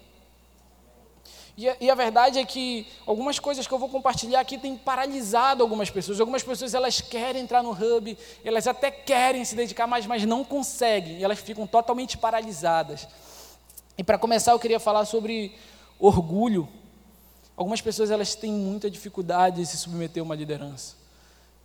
[1.57, 4.77] E a, e a, verdade é que algumas coisas que eu vou compartilhar aqui têm
[4.77, 6.19] paralisado algumas pessoas.
[6.19, 10.45] Algumas pessoas elas querem entrar no hub, elas até querem se dedicar mais, mas não
[10.45, 11.19] conseguem.
[11.19, 13.07] E elas ficam totalmente paralisadas.
[13.97, 15.55] E para começar, eu queria falar sobre
[15.99, 16.69] orgulho.
[17.57, 21.03] Algumas pessoas elas têm muita dificuldade em se submeter a uma liderança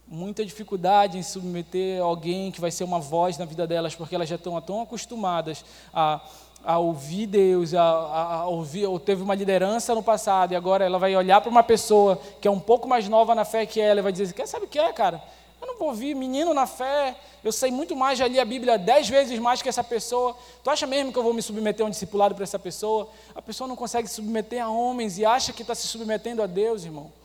[0.10, 4.28] muita dificuldade em submeter alguém que vai ser uma voz na vida delas, porque elas
[4.28, 6.20] já estão tão acostumadas a,
[6.66, 10.84] a ouvir Deus, a, a, a, ouvir, ou teve uma liderança no passado, e agora
[10.84, 13.80] ela vai olhar para uma pessoa que é um pouco mais nova na fé que
[13.80, 15.22] ela e vai dizer: Quer sabe o que é, cara?
[15.62, 18.78] Eu não vou ouvir menino na fé, eu sei muito mais, já li a Bíblia
[18.78, 20.36] dez vezes mais que essa pessoa.
[20.64, 23.10] Tu acha mesmo que eu vou me submeter a um discipulado para essa pessoa?
[23.36, 26.48] A pessoa não consegue se submeter a homens e acha que está se submetendo a
[26.48, 27.19] Deus, irmão.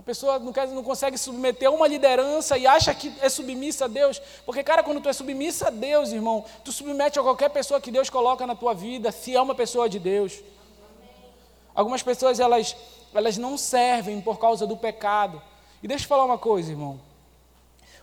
[0.00, 3.84] A pessoa não, quer, não consegue submeter a uma liderança e acha que é submissa
[3.84, 4.18] a Deus.
[4.46, 7.90] Porque, cara, quando tu é submissa a Deus, irmão, tu submete a qualquer pessoa que
[7.90, 10.40] Deus coloca na tua vida, se é uma pessoa de Deus.
[11.74, 12.74] Algumas pessoas, elas,
[13.12, 15.42] elas não servem por causa do pecado.
[15.82, 16.98] E deixa eu falar uma coisa, irmão.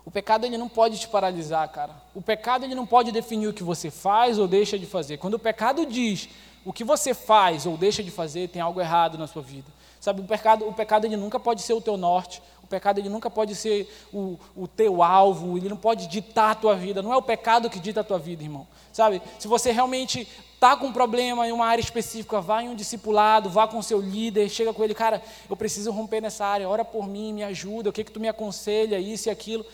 [0.05, 1.95] O pecado ele não pode te paralisar, cara.
[2.13, 5.17] O pecado ele não pode definir o que você faz ou deixa de fazer.
[5.17, 6.29] Quando o pecado diz
[6.63, 9.76] o que você faz ou deixa de fazer, tem algo errado na sua vida.
[10.07, 13.09] Sabe, o pecado, o pecado ele nunca pode ser o teu norte, o pecado ele
[13.09, 17.11] nunca pode ser o, o teu alvo, ele não pode ditar a tua vida, não
[17.11, 18.65] é o pecado que dita a tua vida, irmão.
[18.93, 22.73] Sabe, se você realmente está com um problema em uma área específica, vá em um
[22.73, 26.69] discipulado, vá com o seu líder, chega com ele, cara, eu preciso romper nessa área,
[26.69, 29.65] ora por mim, me ajuda, o que, que tu me aconselha, isso e aquilo.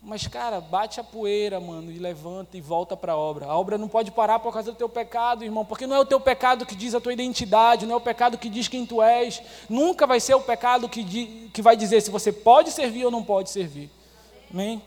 [0.00, 3.46] Mas, cara, bate a poeira, mano, e levanta e volta para a obra.
[3.46, 6.04] A obra não pode parar por causa do teu pecado, irmão, porque não é o
[6.04, 9.02] teu pecado que diz a tua identidade, não é o pecado que diz quem tu
[9.02, 9.42] és.
[9.68, 13.10] Nunca vai ser o pecado que, di, que vai dizer se você pode servir ou
[13.10, 13.90] não pode servir.
[14.52, 14.80] Amém?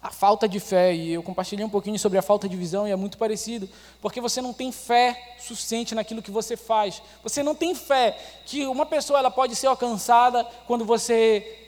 [0.00, 2.92] A falta de fé, e eu compartilhei um pouquinho sobre a falta de visão, e
[2.92, 3.68] é muito parecido,
[4.00, 7.02] porque você não tem fé suficiente naquilo que você faz.
[7.24, 8.16] Você não tem fé
[8.46, 11.65] que uma pessoa ela pode ser alcançada quando você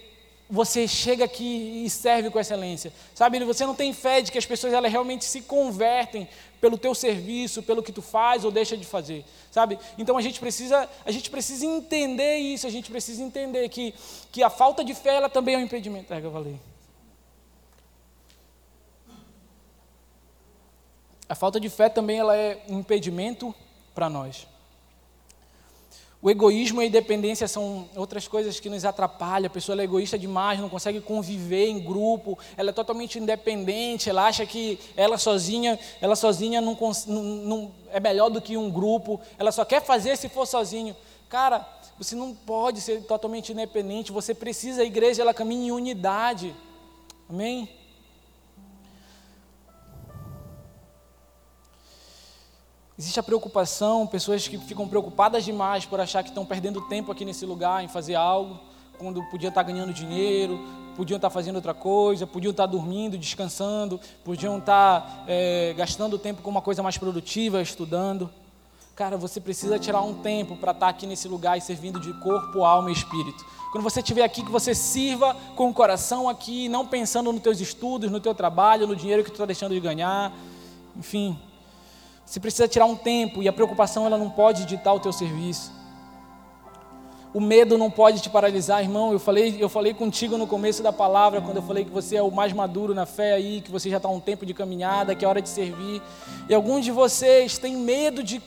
[0.51, 2.93] você chega aqui e serve com excelência.
[3.15, 6.27] Sabe, você não tem fé de que as pessoas elas realmente se convertem
[6.61, 9.25] pelo teu serviço, pelo que tu faz ou deixa de fazer.
[9.51, 9.79] Sabe?
[9.99, 13.95] Então a gente precisa, a gente precisa entender isso, a gente precisa entender que,
[14.33, 16.13] que a falta de fé ela também é um impedimento.
[16.15, 16.59] É falei.
[21.29, 23.55] A falta de fé também ela é um impedimento
[23.95, 24.47] para nós.
[26.21, 29.47] O egoísmo e a independência são outras coisas que nos atrapalham.
[29.47, 32.37] A pessoa é egoísta demais, não consegue conviver em grupo.
[32.57, 34.11] Ela é totalmente independente.
[34.11, 38.69] Ela acha que ela sozinha, ela sozinha não, não, não é melhor do que um
[38.69, 39.21] grupo.
[39.39, 40.97] Ela só quer fazer se for sozinho.
[41.29, 41.65] Cara,
[41.97, 44.11] você não pode ser totalmente independente.
[44.11, 46.53] Você precisa, a igreja, ela caminha em unidade.
[47.29, 47.69] Amém?
[52.99, 57.25] Existe a preocupação, pessoas que ficam preocupadas demais por achar que estão perdendo tempo aqui
[57.25, 58.59] nesse lugar em fazer algo,
[58.99, 60.59] quando podiam estar ganhando dinheiro,
[60.97, 66.51] podiam estar fazendo outra coisa, podiam estar dormindo, descansando, podiam estar é, gastando tempo com
[66.51, 68.29] uma coisa mais produtiva, estudando.
[68.97, 72.65] Cara, você precisa tirar um tempo para estar aqui nesse lugar e servindo de corpo,
[72.65, 73.47] alma e espírito.
[73.71, 77.61] Quando você estiver aqui, que você sirva com o coração aqui, não pensando nos teus
[77.61, 80.33] estudos, no teu trabalho, no dinheiro que tu está deixando de ganhar.
[80.97, 81.39] Enfim,
[82.29, 85.73] você precisa tirar um tempo e a preocupação ela não pode ditar o teu serviço.
[87.33, 89.13] O medo não pode te paralisar, irmão.
[89.13, 92.23] Eu falei, eu falei contigo no começo da palavra, quando eu falei que você é
[92.23, 95.25] o mais maduro na fé aí, que você já está um tempo de caminhada, que
[95.25, 96.03] é hora de servir.
[96.47, 98.43] E alguns de vocês têm medo de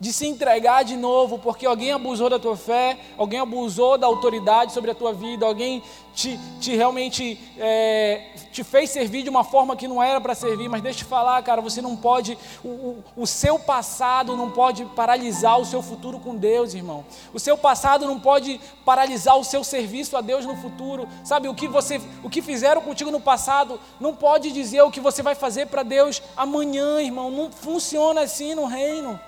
[0.00, 4.72] de se entregar de novo, porque alguém abusou da tua fé, alguém abusou da autoridade
[4.72, 5.82] sobre a tua vida, alguém
[6.14, 10.68] te, te realmente é, te fez servir de uma forma que não era para servir,
[10.68, 14.50] mas deixa eu te falar, cara, você não pode, o, o, o seu passado não
[14.50, 17.04] pode paralisar o seu futuro com Deus, irmão.
[17.32, 21.08] O seu passado não pode paralisar o seu serviço a Deus no futuro.
[21.24, 25.00] Sabe, o que você, o que fizeram contigo no passado não pode dizer o que
[25.00, 27.30] você vai fazer para Deus amanhã, irmão.
[27.30, 29.20] Não funciona assim no reino.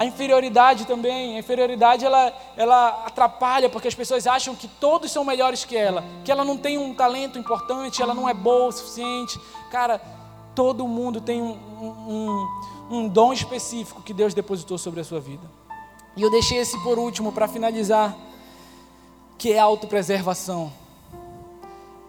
[0.00, 5.22] A inferioridade também, a inferioridade ela, ela atrapalha porque as pessoas acham que todos são
[5.22, 8.72] melhores que ela, que ela não tem um talento importante, ela não é boa o
[8.72, 9.38] suficiente.
[9.70, 10.00] Cara,
[10.54, 12.48] todo mundo tem um, um,
[12.90, 15.46] um dom específico que Deus depositou sobre a sua vida.
[16.16, 18.16] E eu deixei esse por último para finalizar,
[19.36, 20.72] que é a autopreservação.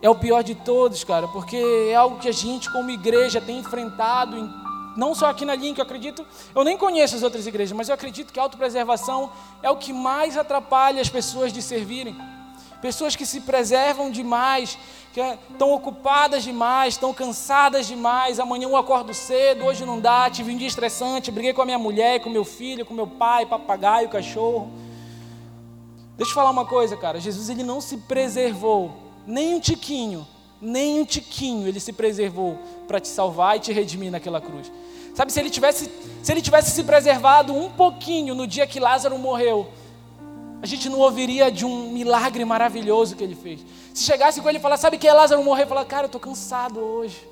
[0.02, 1.58] É o pior de todos, cara, porque
[1.90, 5.78] é algo que a gente, como igreja, tem enfrentado em não só aqui na Link,
[5.78, 9.32] eu acredito, eu nem conheço as outras igrejas, mas eu acredito que a autopreservação
[9.62, 12.16] é o que mais atrapalha as pessoas de servirem.
[12.82, 14.78] Pessoas que se preservam demais,
[15.14, 15.22] que
[15.52, 18.40] estão ocupadas demais, estão cansadas demais.
[18.40, 21.80] Amanhã eu acordo cedo, hoje não dá, tive um dia estressante, briguei com a minha
[21.80, 24.72] mulher, com meu filho, com meu pai, papagaio, cachorro.
[26.18, 27.20] Deixa eu falar uma coisa, cara.
[27.20, 28.92] Jesus ele não se preservou
[29.28, 30.28] nem um tiquinho
[30.62, 34.72] nem um tiquinho ele se preservou para te salvar e te redimir naquela cruz.
[35.14, 35.92] Sabe, se ele tivesse,
[36.24, 39.68] se ele tivesse se preservado um pouquinho no dia que Lázaro morreu,
[40.62, 43.62] a gente não ouviria de um milagre maravilhoso que ele fez.
[43.94, 45.68] Se chegasse com ele e falasse, sabe que é Lázaro morreu?
[45.68, 47.28] Falar, cara, eu estou cansado hoje.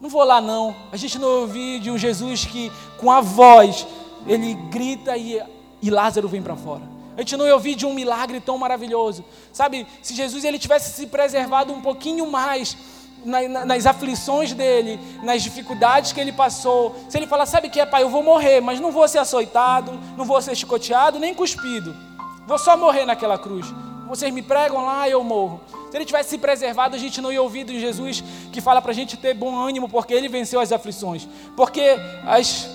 [0.00, 0.74] Não vou lá não.
[0.92, 3.86] A gente não ouviu de um Jesus que, com a voz,
[4.26, 5.42] ele grita e,
[5.82, 6.82] e Lázaro vem para fora.
[7.16, 9.24] A gente não ouviu de um milagre tão maravilhoso.
[9.52, 12.76] Sabe, se Jesus ele tivesse se preservado um pouquinho mais
[13.24, 17.86] nas aflições dele, nas dificuldades que ele passou, se ele falar, sabe o que é,
[17.86, 21.94] pai, eu vou morrer, mas não vou ser açoitado, não vou ser chicoteado, nem cuspido.
[22.46, 23.66] Vou só morrer naquela cruz.
[24.06, 25.60] Vocês me pregam lá e eu morro.
[25.90, 28.22] Se ele tivesse se preservado, a gente não ia ouvir de Jesus
[28.52, 31.26] que fala para a gente ter bom ânimo, porque ele venceu as aflições.
[31.56, 31.96] Porque
[32.26, 32.68] as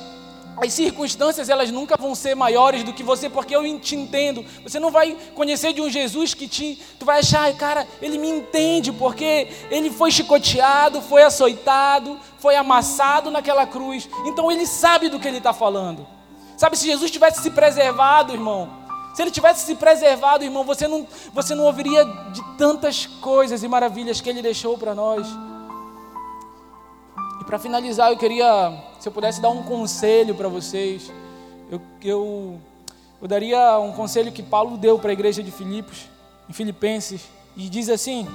[0.61, 4.45] as circunstâncias elas nunca vão ser maiores do que você, porque eu te entendo.
[4.63, 8.29] Você não vai conhecer de um Jesus que te, tu vai achar, cara, ele me
[8.29, 14.09] entende, porque ele foi chicoteado, foi açoitado, foi amassado naquela cruz.
[14.25, 16.05] Então ele sabe do que ele está falando.
[16.57, 18.69] Sabe, se Jesus tivesse se preservado, irmão,
[19.13, 23.67] se ele tivesse se preservado, irmão, você não, você não ouviria de tantas coisas e
[23.67, 25.25] maravilhas que ele deixou para nós.
[27.39, 31.11] E para finalizar, eu queria se eu pudesse dar um conselho para vocês,
[31.71, 32.59] eu, eu,
[33.21, 36.09] eu daria um conselho que Paulo deu para a igreja de Filipos,
[36.49, 37.21] em Filipenses,
[37.55, 38.27] e diz assim: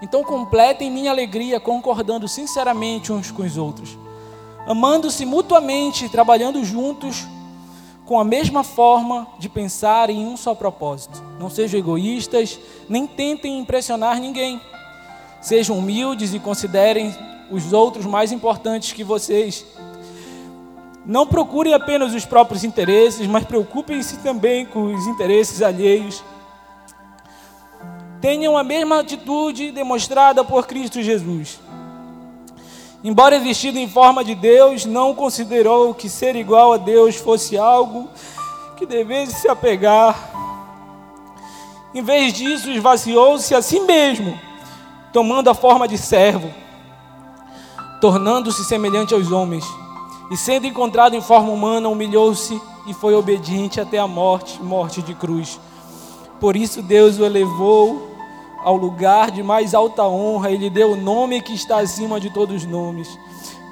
[0.00, 3.98] Então completem minha alegria concordando sinceramente uns com os outros,
[4.66, 7.26] amando-se mutuamente, trabalhando juntos
[8.06, 11.22] com a mesma forma de pensar em um só propósito.
[11.40, 14.60] Não sejam egoístas, nem tentem impressionar ninguém.
[15.40, 17.14] Sejam humildes e considerem
[17.50, 19.66] os outros mais importantes que vocês.
[21.04, 26.22] Não procurem apenas os próprios interesses, mas preocupem-se também com os interesses alheios.
[28.20, 31.58] Tenham a mesma atitude demonstrada por Cristo Jesus.
[33.02, 38.08] Embora existido em forma de Deus, não considerou que ser igual a Deus fosse algo
[38.76, 40.30] que devesse se apegar.
[41.94, 44.38] Em vez disso, esvaziou-se a si mesmo,
[45.14, 46.52] tomando a forma de servo
[48.00, 49.64] tornando-se semelhante aos homens,
[50.30, 55.14] e sendo encontrado em forma humana, humilhou-se e foi obediente até a morte morte de
[55.14, 55.60] cruz.
[56.38, 58.08] Por isso Deus o elevou
[58.64, 62.56] ao lugar de mais alta honra, ele deu o nome que está acima de todos
[62.56, 63.08] os nomes,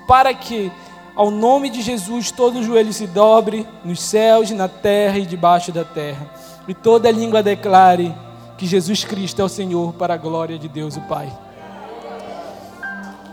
[0.06, 0.70] para que
[1.14, 5.84] ao nome de Jesus todo joelho se dobre nos céus, na terra e debaixo da
[5.84, 6.30] terra,
[6.66, 8.14] e toda língua declare
[8.56, 11.30] que Jesus Cristo é o Senhor para a glória de Deus o Pai.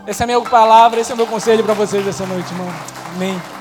[0.07, 2.67] Essa é a minha palavra, esse é o meu conselho para vocês essa noite, irmão.
[3.15, 3.54] Amém.